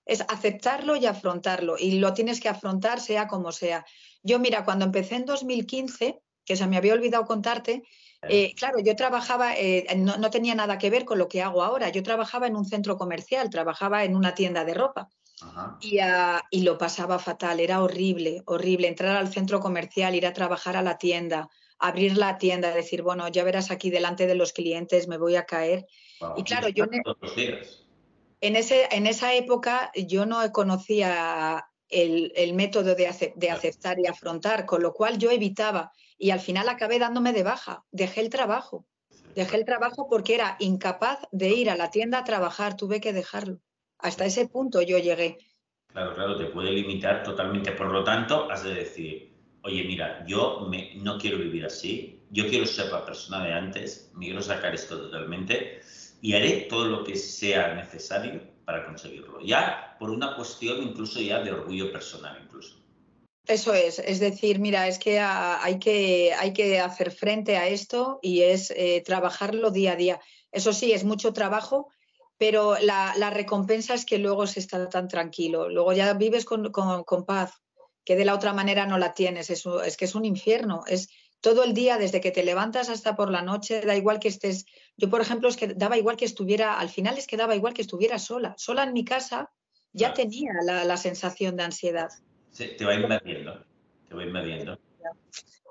es 0.05 0.21
aceptarlo 0.21 0.95
y 0.95 1.05
afrontarlo. 1.05 1.75
Y 1.77 1.99
lo 1.99 2.13
tienes 2.13 2.39
que 2.39 2.49
afrontar 2.49 2.99
sea 2.99 3.27
como 3.27 3.51
sea. 3.51 3.85
Yo, 4.23 4.39
mira, 4.39 4.63
cuando 4.63 4.85
empecé 4.85 5.15
en 5.15 5.25
2015, 5.25 6.21
que 6.45 6.55
se 6.55 6.67
me 6.67 6.77
había 6.77 6.93
olvidado 6.93 7.25
contarte, 7.25 7.83
eh, 8.27 8.53
claro, 8.55 8.79
yo 8.79 8.95
trabajaba, 8.95 9.55
eh, 9.55 9.85
no, 9.97 10.29
tenía 10.29 10.55
nada 10.55 10.77
que 10.77 10.89
ver 10.89 11.05
con 11.05 11.19
lo 11.19 11.27
que 11.27 11.41
hago 11.41 11.63
ahora. 11.63 11.89
Yo 11.89 12.03
trabajaba 12.03 12.47
en 12.47 12.55
un 12.55 12.65
centro 12.65 12.97
comercial, 12.97 13.49
trabajaba 13.49 14.03
en 14.03 14.15
una 14.15 14.33
tienda 14.33 14.63
de 14.63 14.73
ropa. 14.73 15.09
Y, 15.81 15.99
ah, 15.99 16.41
y, 16.49 16.61
lo 16.61 16.77
pasaba 16.77 17.19
fatal, 17.19 17.59
era 17.59 17.83
horrible, 17.83 18.41
horrible. 18.45 18.87
Entrar 18.87 19.17
al 19.17 19.31
centro 19.31 19.59
comercial, 19.59 20.15
ir 20.15 20.25
a 20.25 20.33
trabajar 20.33 20.77
a 20.77 20.81
la 20.81 20.97
tienda, 20.97 21.49
abrir 21.77 22.17
la 22.17 22.37
tienda, 22.37 22.73
decir, 22.73 23.01
bueno, 23.01 23.27
ya 23.27 23.43
verás 23.43 23.69
aquí 23.69 23.89
delante 23.89 24.27
de 24.27 24.35
los 24.35 24.53
clientes, 24.53 25.07
me 25.07 25.17
voy 25.17 25.35
a 25.35 25.45
caer. 25.45 25.85
y 26.37 26.43
claro, 26.43 26.69
yo 26.69 26.85
en, 28.45 28.55
ese, 28.55 28.87
en 28.91 29.07
esa 29.07 29.33
época 29.33 29.91
yo 29.95 30.25
no 30.25 30.39
conocía 30.51 31.65
el, 31.89 32.53
método 32.53 32.95
de, 32.95 33.07
aceptar 33.07 33.99
y 33.99 34.07
afrontar, 34.07 34.65
con 34.65 34.81
lo 34.83 34.93
cual 34.93 35.17
yo 35.17 35.31
evitaba 35.31 35.91
y 36.17 36.29
al 36.31 36.39
final 36.39 36.69
acabé 36.69 36.99
dándome 36.99 37.33
de 37.33 37.43
baja, 37.43 37.83
dejé 37.91 38.21
el 38.21 38.29
trabajo. 38.29 38.85
Dejé 39.35 39.57
el 39.57 39.65
trabajo 39.65 40.07
porque 40.09 40.35
era 40.35 40.55
incapaz 40.59 41.19
de 41.31 41.49
ir 41.49 41.69
a 41.69 41.75
la 41.75 41.89
tienda 41.89 42.19
a 42.19 42.23
trabajar, 42.23 42.77
tuve 42.77 43.01
que 43.01 43.11
dejarlo. 43.11 43.59
Hasta 43.97 44.25
ese 44.25 44.47
punto 44.47 44.81
yo 44.81 44.97
llegué. 44.97 45.37
Claro, 45.91 46.13
claro, 46.13 46.37
te 46.37 46.45
puede 46.45 46.71
limitar 46.71 47.23
totalmente. 47.23 47.73
Por 47.73 47.87
lo 47.87 48.03
tanto, 48.03 48.49
has 48.49 48.63
de 48.63 48.73
decir, 48.75 49.33
oye, 49.63 49.83
mira, 49.83 50.25
yo 50.25 50.69
no 50.97 51.17
quiero 51.17 51.37
vivir 51.37 51.65
así, 51.65 52.21
yo 52.29 52.47
quiero 52.47 52.65
ser 52.65 52.91
la 52.91 53.05
persona 53.05 53.43
de 53.43 53.53
antes, 53.53 54.11
me 54.13 54.25
quiero 54.25 54.41
sacar 54.41 54.73
esto 54.73 54.97
totalmente 54.97 55.81
y 56.25 56.33
haré 56.33 56.61
todo 56.61 56.85
lo 56.85 57.03
que 57.03 57.15
sea 57.15 57.75
necesario 57.75 58.41
para 58.65 58.83
conseguirlo. 58.83 59.41
Ya 59.41 59.95
por 59.99 60.09
una 60.09 60.35
cuestión 60.35 60.81
incluso 60.81 61.21
ya 61.21 61.43
de 61.43 61.51
orgullo 61.51 61.91
personal 61.91 62.41
incluso. 62.43 62.83
Eso 63.45 63.75
es, 63.75 63.99
es 63.99 64.19
decir, 64.19 64.57
mira, 64.57 64.87
es 64.87 64.97
que 64.97 65.19
hay 65.19 65.77
que, 65.77 66.33
hay 66.33 66.51
que 66.51 66.79
hacer 66.79 67.11
frente 67.11 67.57
a 67.57 67.67
esto 67.67 68.17
y 68.23 68.41
es 68.41 68.71
eh, 68.71 69.03
trabajarlo 69.05 69.69
día 69.69 69.91
a 69.91 69.95
día. 69.95 70.19
Eso 70.51 70.73
sí, 70.73 70.93
es 70.93 71.03
mucho 71.03 71.31
trabajo, 71.31 71.89
pero 72.39 72.75
la, 72.81 73.29
recompensa 73.29 73.93
es 73.93 74.03
que 74.03 74.17
luego 74.17 74.47
se 74.47 74.61
está 74.61 74.89
tan 74.89 75.07
tranquilo, 75.07 75.69
luego 75.69 75.93
ya 75.93 76.11
vives 76.13 76.43
con, 76.43 76.71
paz, 77.27 77.61
que 78.03 78.15
de 78.15 78.25
la 78.25 78.33
otra 78.33 78.51
manera 78.51 78.87
no 78.87 78.97
la 78.97 79.13
tienes, 79.13 79.51
es, 79.51 79.63
es 79.85 79.95
que 79.95 80.05
es 80.05 80.15
un 80.15 80.25
infierno, 80.25 80.85
es, 80.87 81.07
todo 81.45 81.63
el 81.63 81.75
día, 81.75 81.99
desde 81.99 82.21
que 82.21 82.31
te 82.31 82.43
levantas 82.43 82.89
hasta 82.89 83.15
por 83.15 83.29
la 83.29 83.43
noche, 83.43 83.81
da 83.81 83.95
igual 83.95 84.19
que 84.19 84.29
estés, 84.29 84.65
yo 84.97 85.11
por 85.11 85.21
ejemplo, 85.21 85.47
es 85.47 85.57
que 85.57 85.67
daba 85.67 85.95
igual 85.95 86.17
que 86.17 86.25
estuviera, 86.25 86.79
al 86.79 86.89
final 86.89 87.19
es 87.19 87.27
que 87.27 87.37
daba 87.37 87.55
igual 87.55 87.75
que 87.75 87.83
estuviera 87.83 88.17
sola, 88.17 88.55
sola 88.57 88.81
en 88.81 88.93
mi 88.93 89.05
casa, 89.05 89.51
ya 89.93 90.15
tenía 90.15 90.53
la, 90.63 90.97
sensación 90.97 91.55
de 91.55 91.61
ansiedad. 91.61 92.09
Sí, 92.49 92.69
te 92.75 92.83
va 92.83 92.95
invadiendo, 92.95 93.63
te 94.09 94.15
va 94.15 94.23
invadiendo. 94.23 94.79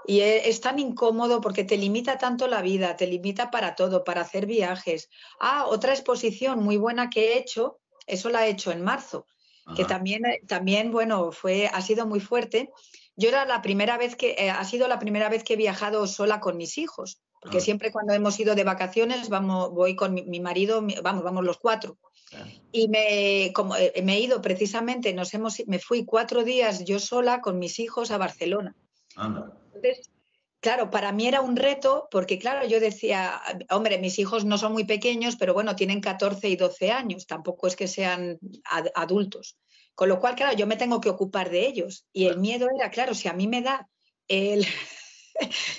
Y 0.06 0.20
e, 0.20 0.48
es 0.48 0.60
tan 0.60 0.78
incómodo 0.78 1.40
porque 1.40 1.64
te 1.64 1.76
limita 1.76 2.18
tanto 2.18 2.46
la 2.46 2.62
vida, 2.62 2.94
te 2.94 3.08
limita 3.08 3.50
para 3.50 3.74
todo, 3.74 4.04
para 4.04 4.20
hacer 4.20 4.46
viajes. 4.46 5.10
Ah, 5.40 5.66
otra 5.66 5.92
exposición 5.92 6.62
muy 6.62 6.76
buena 6.76 7.10
que 7.10 7.32
he 7.32 7.38
hecho, 7.38 7.80
eso 8.06 8.28
la 8.28 8.46
he 8.46 8.50
hecho 8.50 8.70
en 8.70 8.84
marzo, 8.84 9.26
que 9.74 9.84
también, 9.84 10.22
también, 10.46 10.92
bueno, 10.92 11.32
fue, 11.32 11.66
ha 11.66 11.80
sido 11.80 12.06
muy 12.06 12.20
fuerte 12.20 12.70
yo 13.16 13.28
era 13.28 13.44
la 13.46 13.62
primera 13.62 13.96
vez 13.98 14.16
que, 14.16 14.34
eh, 14.38 14.50
ha 14.50 14.64
sido 14.64 14.88
la 14.88 14.98
primera 14.98 15.28
vez 15.28 15.44
que 15.44 15.54
he 15.54 15.56
viajado 15.56 16.06
sola 16.06 16.40
con 16.40 16.56
mis 16.56 16.78
hijos, 16.78 17.20
porque 17.40 17.58
Ah. 17.58 17.60
siempre 17.60 17.92
cuando 17.92 18.12
hemos 18.14 18.38
ido 18.40 18.54
de 18.54 18.64
vacaciones 18.64 19.28
vamos, 19.28 19.70
voy 19.72 19.94
con 19.96 20.14
mi, 20.14 20.22
mi 20.24 20.40
marido, 20.40 20.82
mi- 20.82 20.96
vamos, 21.02 21.22
vamos 21.22 21.44
los 21.44 21.58
cuatro. 21.58 21.98
Y 22.72 22.88
me, 22.88 23.52
como, 23.54 23.76
eh, 23.76 23.92
me 24.02 24.16
he 24.16 24.20
ido 24.20 24.40
precisamente, 24.42 25.12
nos 25.12 25.32
hemos, 25.34 25.62
me 25.66 25.78
fui 25.78 26.04
cuatro 26.04 26.42
días 26.42 26.84
yo 26.84 26.98
sola 26.98 27.40
con 27.40 27.58
mis 27.60 27.78
hijos 27.78 28.10
a 28.10 28.18
Barcelona. 28.18 28.74
Entonces, 29.16 30.10
claro, 30.58 30.90
para 30.90 31.12
mí 31.12 31.28
era 31.28 31.40
un 31.42 31.54
reto 31.54 32.08
porque, 32.10 32.38
claro, 32.40 32.66
yo 32.66 32.80
decía, 32.80 33.40
hombre, 33.70 33.98
mis 33.98 34.18
hijos 34.18 34.44
no 34.44 34.58
son 34.58 34.72
muy 34.72 34.82
pequeños, 34.84 35.36
pero 35.36 35.54
bueno, 35.54 35.76
tienen 35.76 36.00
14 36.00 36.48
y 36.48 36.56
12 36.56 36.90
años, 36.90 37.26
tampoco 37.28 37.68
es 37.68 37.76
que 37.76 37.86
sean 37.86 38.38
ad- 38.68 38.90
adultos. 38.96 39.56
Con 39.94 40.08
lo 40.08 40.20
cual, 40.20 40.34
claro, 40.34 40.56
yo 40.56 40.66
me 40.66 40.76
tengo 40.76 41.00
que 41.00 41.10
ocupar 41.10 41.50
de 41.50 41.66
ellos. 41.66 42.06
Y 42.12 42.26
el 42.26 42.38
miedo 42.38 42.68
era, 42.74 42.90
claro, 42.90 43.14
si 43.14 43.28
a 43.28 43.32
mí 43.32 43.48
me 43.48 43.62
da 43.62 43.88
el... 44.28 44.66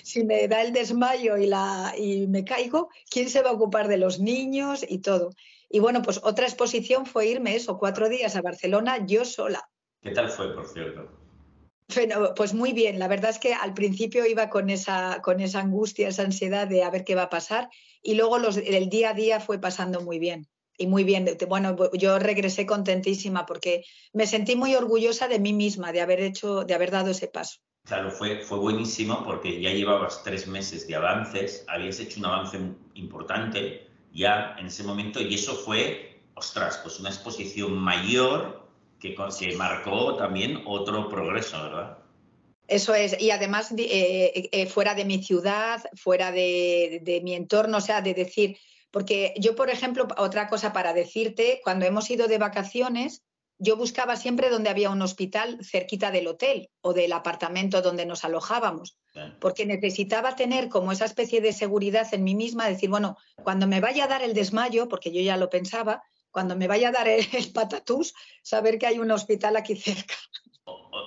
Si 0.03 0.25
me 0.25 0.49
da 0.49 0.61
el 0.61 0.73
desmayo 0.73 1.37
y, 1.37 1.45
la, 1.45 1.93
y 1.97 2.27
me 2.27 2.43
caigo, 2.43 2.89
¿quién 3.09 3.29
se 3.29 3.41
va 3.41 3.51
a 3.51 3.53
ocupar 3.53 3.87
de 3.87 3.95
los 3.95 4.19
niños 4.19 4.85
y 4.87 4.99
todo? 4.99 5.29
Y 5.69 5.79
bueno, 5.79 6.01
pues 6.01 6.19
otra 6.23 6.45
exposición 6.45 7.05
fue 7.05 7.27
irme 7.27 7.55
eso, 7.55 7.77
cuatro 7.77 8.09
días 8.09 8.35
a 8.35 8.41
Barcelona 8.41 9.05
yo 9.05 9.23
sola. 9.23 9.69
¿Qué 10.01 10.11
tal 10.11 10.29
fue, 10.29 10.53
por 10.53 10.67
cierto? 10.67 11.09
Bueno, 11.93 12.33
pues 12.35 12.53
muy 12.53 12.73
bien, 12.73 12.97
la 12.97 13.07
verdad 13.07 13.29
es 13.29 13.39
que 13.39 13.53
al 13.53 13.73
principio 13.73 14.25
iba 14.25 14.49
con 14.49 14.69
esa, 14.69 15.21
con 15.21 15.39
esa 15.39 15.59
angustia, 15.59 16.07
esa 16.07 16.23
ansiedad 16.23 16.67
de 16.67 16.83
a 16.83 16.89
ver 16.89 17.03
qué 17.03 17.15
va 17.15 17.23
a 17.23 17.29
pasar 17.29 17.69
y 18.01 18.15
luego 18.15 18.39
los, 18.39 18.57
el 18.57 18.89
día 18.89 19.11
a 19.11 19.13
día 19.13 19.39
fue 19.39 19.59
pasando 19.59 20.01
muy 20.01 20.19
bien. 20.19 20.47
Y 20.77 20.87
muy 20.87 21.03
bien, 21.03 21.25
bueno, 21.47 21.75
yo 21.93 22.19
regresé 22.19 22.65
contentísima 22.65 23.45
porque 23.45 23.85
me 24.13 24.27
sentí 24.27 24.55
muy 24.55 24.75
orgullosa 24.75 25.27
de 25.27 25.39
mí 25.39 25.53
misma, 25.53 25.91
de 25.91 26.01
haber 26.01 26.21
hecho, 26.21 26.63
de 26.63 26.73
haber 26.73 26.91
dado 26.91 27.11
ese 27.11 27.27
paso. 27.27 27.59
Claro, 27.85 28.09
fue, 28.09 28.39
fue 28.39 28.57
buenísimo 28.57 29.23
porque 29.23 29.61
ya 29.61 29.71
llevabas 29.71 30.23
tres 30.23 30.47
meses 30.47 30.87
de 30.87 30.95
avances, 30.95 31.63
habías 31.67 31.99
hecho 31.99 32.19
un 32.19 32.25
avance 32.25 32.59
importante 32.95 33.87
ya 34.11 34.55
en 34.57 34.67
ese 34.67 34.83
momento 34.83 35.21
y 35.21 35.35
eso 35.35 35.53
fue, 35.53 36.19
ostras, 36.33 36.79
pues 36.81 36.99
una 36.99 37.09
exposición 37.09 37.77
mayor 37.77 38.67
que, 38.99 39.15
que 39.15 39.55
marcó 39.55 40.15
también 40.15 40.63
otro 40.65 41.09
progreso, 41.09 41.61
¿verdad? 41.61 41.97
Eso 42.67 42.95
es, 42.95 43.21
y 43.21 43.29
además 43.29 43.71
eh, 43.77 44.49
eh, 44.51 44.65
fuera 44.65 44.95
de 44.95 45.05
mi 45.05 45.21
ciudad, 45.21 45.83
fuera 45.93 46.31
de, 46.31 47.01
de, 47.03 47.21
mi 47.21 47.35
entorno, 47.35 47.77
o 47.77 47.81
sea, 47.81 48.01
de 48.01 48.15
decir, 48.15 48.57
porque 48.95 49.33
yo, 49.35 49.57
por 49.57 49.69
ejemplo, 49.69 50.07
otra 50.15 50.47
cosa 50.47 50.71
para 50.71 50.93
decirte, 50.93 51.59
cuando 51.65 51.85
hemos 51.85 52.09
ido 52.09 52.29
de 52.29 52.37
vacaciones, 52.37 53.25
yo 53.59 53.75
buscaba 53.75 54.15
siempre 54.15 54.49
donde 54.49 54.69
había 54.69 54.89
un 54.89 55.01
hospital 55.01 55.59
cerquita 55.65 56.11
del 56.11 56.27
hotel 56.27 56.69
o 56.79 56.93
del 56.93 57.11
apartamento 57.11 57.81
donde 57.81 58.05
nos 58.05 58.23
alojábamos, 58.23 58.97
porque 59.41 59.65
necesitaba 59.65 60.37
tener 60.37 60.69
como 60.69 60.93
esa 60.93 61.03
especie 61.03 61.41
de 61.41 61.51
seguridad 61.51 62.07
en 62.13 62.23
mí 62.23 62.35
misma, 62.35 62.69
decir, 62.69 62.89
bueno, 62.89 63.17
cuando 63.43 63.67
me 63.67 63.81
vaya 63.81 64.05
a 64.05 64.07
dar 64.07 64.23
el 64.23 64.33
desmayo, 64.33 64.87
porque 64.87 65.11
yo 65.11 65.19
ya 65.19 65.35
lo 65.35 65.49
pensaba, 65.49 66.01
cuando 66.31 66.55
me 66.55 66.69
vaya 66.69 66.87
a 66.87 66.93
dar 66.93 67.09
el, 67.09 67.27
el 67.33 67.51
patatús, 67.51 68.13
saber 68.43 68.79
que 68.79 68.87
hay 68.87 68.99
un 68.99 69.11
hospital 69.11 69.57
aquí 69.57 69.75
cerca. 69.75 70.15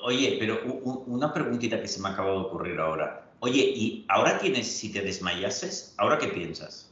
Oye, 0.04 0.36
pero 0.38 0.60
una 1.06 1.32
preguntita 1.32 1.80
que 1.80 1.88
se 1.88 2.02
me 2.02 2.10
acaba 2.10 2.32
de 2.32 2.36
ocurrir 2.36 2.78
ahora. 2.80 3.32
Oye, 3.40 3.62
¿y 3.62 4.04
ahora 4.10 4.38
tienes, 4.38 4.66
si 4.66 4.92
te 4.92 5.00
desmayases, 5.00 5.94
ahora 5.96 6.18
qué 6.18 6.28
piensas? 6.28 6.87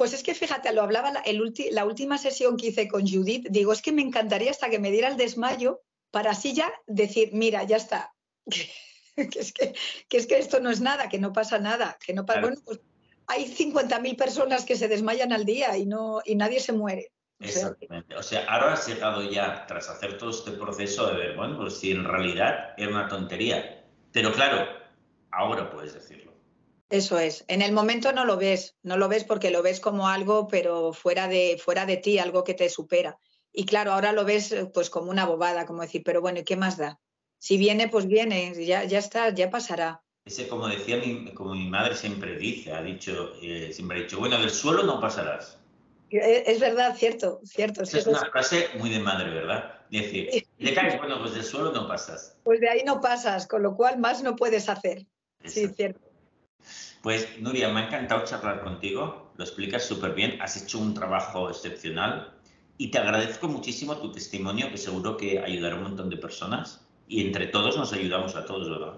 Pues 0.00 0.14
es 0.14 0.22
que 0.22 0.34
fíjate, 0.34 0.72
lo 0.72 0.80
hablaba 0.80 1.10
la, 1.10 1.20
el 1.20 1.42
ulti, 1.42 1.70
la 1.72 1.84
última 1.84 2.16
sesión 2.16 2.56
que 2.56 2.68
hice 2.68 2.88
con 2.88 3.06
Judith, 3.06 3.48
digo, 3.50 3.70
es 3.70 3.82
que 3.82 3.92
me 3.92 4.00
encantaría 4.00 4.50
hasta 4.50 4.70
que 4.70 4.78
me 4.78 4.90
diera 4.90 5.08
el 5.08 5.18
desmayo 5.18 5.82
para 6.10 6.30
así 6.30 6.54
ya 6.54 6.72
decir, 6.86 7.34
mira, 7.34 7.64
ya 7.64 7.76
está, 7.76 8.14
que, 8.50 9.38
es, 9.38 9.52
que, 9.52 9.74
que, 10.08 10.16
es 10.16 10.26
que 10.26 10.38
esto 10.38 10.58
no 10.58 10.70
es 10.70 10.80
nada, 10.80 11.10
que 11.10 11.18
no 11.18 11.34
pasa 11.34 11.58
nada, 11.58 11.98
que 12.02 12.14
no 12.14 12.24
pasa, 12.24 12.40
claro. 12.40 12.54
bueno, 12.54 12.62
pues 12.64 12.80
hay 13.26 13.44
50.000 13.44 14.16
personas 14.16 14.64
que 14.64 14.74
se 14.74 14.88
desmayan 14.88 15.34
al 15.34 15.44
día 15.44 15.76
y, 15.76 15.84
no, 15.84 16.22
y 16.24 16.34
nadie 16.34 16.60
se 16.60 16.72
muere. 16.72 17.12
Exactamente. 17.38 18.16
O 18.16 18.22
sea, 18.22 18.46
ahora 18.46 18.72
has 18.72 18.88
llegado 18.88 19.30
ya, 19.30 19.66
tras 19.66 19.90
hacer 19.90 20.16
todo 20.16 20.30
este 20.30 20.52
proceso, 20.52 21.08
de 21.08 21.18
ver, 21.18 21.36
bueno, 21.36 21.58
pues 21.58 21.76
si 21.76 21.90
en 21.90 22.04
realidad 22.04 22.72
era 22.78 22.88
una 22.88 23.06
tontería. 23.06 23.84
Pero 24.12 24.32
claro, 24.32 24.66
ahora 25.30 25.68
puedes 25.68 25.92
decirlo. 25.92 26.29
Eso 26.90 27.20
es. 27.20 27.44
En 27.46 27.62
el 27.62 27.72
momento 27.72 28.12
no 28.12 28.24
lo 28.24 28.36
ves, 28.36 28.76
no 28.82 28.96
lo 28.96 29.08
ves 29.08 29.22
porque 29.22 29.52
lo 29.52 29.62
ves 29.62 29.78
como 29.78 30.08
algo, 30.08 30.48
pero 30.48 30.92
fuera 30.92 31.28
de, 31.28 31.56
fuera 31.62 31.86
de 31.86 31.96
ti, 31.96 32.18
algo 32.18 32.42
que 32.42 32.54
te 32.54 32.68
supera. 32.68 33.16
Y 33.52 33.64
claro, 33.64 33.92
ahora 33.92 34.12
lo 34.12 34.24
ves 34.24 34.54
pues 34.74 34.90
como 34.90 35.10
una 35.10 35.24
bobada, 35.24 35.66
como 35.66 35.82
decir, 35.82 36.02
pero 36.04 36.20
bueno, 36.20 36.40
¿y 36.40 36.44
qué 36.44 36.56
más 36.56 36.76
da? 36.76 37.00
Si 37.38 37.56
viene, 37.56 37.88
pues 37.88 38.06
viene, 38.06 38.52
ya, 38.66 38.84
ya 38.84 38.98
está, 38.98 39.30
ya 39.30 39.50
pasará. 39.50 40.02
Ese, 40.24 40.48
como 40.48 40.66
decía 40.68 40.96
mi, 40.96 41.32
como 41.32 41.54
mi 41.54 41.68
madre 41.68 41.94
siempre 41.94 42.36
dice, 42.36 42.72
ha 42.72 42.82
dicho, 42.82 43.34
eh, 43.40 43.70
siempre 43.72 43.98
ha 43.98 44.02
dicho, 44.02 44.18
bueno, 44.18 44.38
del 44.38 44.50
suelo 44.50 44.82
no 44.82 45.00
pasarás. 45.00 45.58
Es 46.10 46.58
verdad, 46.58 46.96
cierto, 46.96 47.40
cierto. 47.44 47.84
Esa 47.84 47.98
es 47.98 48.06
una 48.08 48.28
frase 48.32 48.66
muy 48.78 48.90
de 48.90 48.98
madre, 48.98 49.30
¿verdad? 49.30 49.78
Decir, 49.90 50.44
le 50.58 50.74
caes, 50.74 50.98
bueno, 50.98 51.20
pues 51.20 51.34
del 51.34 51.44
suelo 51.44 51.70
no 51.70 51.86
pasas. 51.86 52.36
Pues 52.42 52.60
de 52.60 52.68
ahí 52.68 52.82
no 52.84 53.00
pasas, 53.00 53.46
con 53.46 53.62
lo 53.62 53.76
cual 53.76 53.98
más 53.98 54.24
no 54.24 54.34
puedes 54.34 54.68
hacer. 54.68 55.06
Exacto. 55.38 55.68
Sí, 55.68 55.68
cierto. 55.76 56.09
Pues, 57.02 57.40
Nuria, 57.40 57.68
me 57.70 57.80
ha 57.80 57.86
encantado 57.86 58.24
charlar 58.24 58.62
contigo, 58.62 59.32
lo 59.36 59.44
explicas 59.44 59.84
súper 59.84 60.12
bien, 60.12 60.40
has 60.42 60.62
hecho 60.62 60.78
un 60.78 60.92
trabajo 60.92 61.48
excepcional 61.48 62.34
y 62.76 62.90
te 62.90 62.98
agradezco 62.98 63.48
muchísimo 63.48 63.96
tu 63.96 64.12
testimonio, 64.12 64.70
que 64.70 64.78
seguro 64.78 65.16
que 65.16 65.38
ayudará 65.38 65.74
a 65.74 65.78
un 65.78 65.84
montón 65.84 66.10
de 66.10 66.16
personas 66.16 66.86
y 67.08 67.26
entre 67.26 67.46
todos 67.46 67.76
nos 67.76 67.92
ayudamos 67.92 68.36
a 68.36 68.44
todos, 68.44 68.68
¿verdad? 68.68 68.94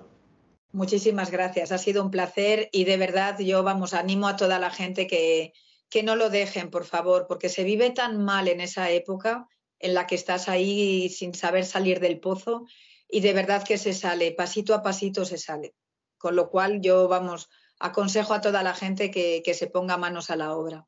Muchísimas 0.72 1.30
gracias, 1.30 1.70
ha 1.70 1.78
sido 1.78 2.02
un 2.02 2.10
placer 2.10 2.68
y 2.72 2.84
de 2.84 2.96
verdad 2.96 3.38
yo, 3.38 3.62
vamos, 3.62 3.94
animo 3.94 4.26
a 4.26 4.36
toda 4.36 4.58
la 4.58 4.70
gente 4.70 5.06
que, 5.06 5.52
que 5.90 6.02
no 6.02 6.16
lo 6.16 6.30
dejen, 6.30 6.70
por 6.70 6.86
favor, 6.86 7.26
porque 7.28 7.48
se 7.48 7.62
vive 7.62 7.90
tan 7.90 8.24
mal 8.24 8.48
en 8.48 8.60
esa 8.60 8.90
época 8.90 9.46
en 9.78 9.94
la 9.94 10.06
que 10.06 10.14
estás 10.14 10.48
ahí 10.48 11.08
sin 11.10 11.34
saber 11.34 11.66
salir 11.66 12.00
del 12.00 12.20
pozo 12.20 12.64
y 13.08 13.20
de 13.20 13.34
verdad 13.34 13.62
que 13.62 13.76
se 13.76 13.92
sale, 13.92 14.32
pasito 14.32 14.74
a 14.74 14.82
pasito 14.82 15.24
se 15.24 15.36
sale. 15.36 15.74
Con 16.22 16.36
lo 16.36 16.50
cual 16.50 16.80
yo, 16.80 17.08
vamos, 17.08 17.50
aconsejo 17.80 18.32
a 18.32 18.40
toda 18.40 18.62
la 18.62 18.74
gente 18.74 19.10
que, 19.10 19.42
que 19.44 19.54
se 19.54 19.66
ponga 19.66 19.96
manos 19.96 20.30
a 20.30 20.36
la 20.36 20.54
obra. 20.54 20.86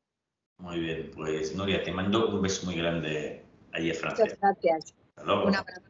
Muy 0.59 0.79
bien, 0.79 1.11
pues 1.13 1.53
Nuria, 1.53 1.83
te 1.83 1.91
mando 1.91 2.29
un 2.29 2.41
beso 2.41 2.65
muy 2.65 2.75
grande 2.75 3.43
allí 3.73 3.91
a 3.91 3.95
Francia. 3.95 4.23
Muchas 4.23 4.39
gracias. 4.39 4.95
Hasta 5.09 5.23
luego. 5.25 5.47
Un 5.47 5.55
abrazo. 5.57 5.81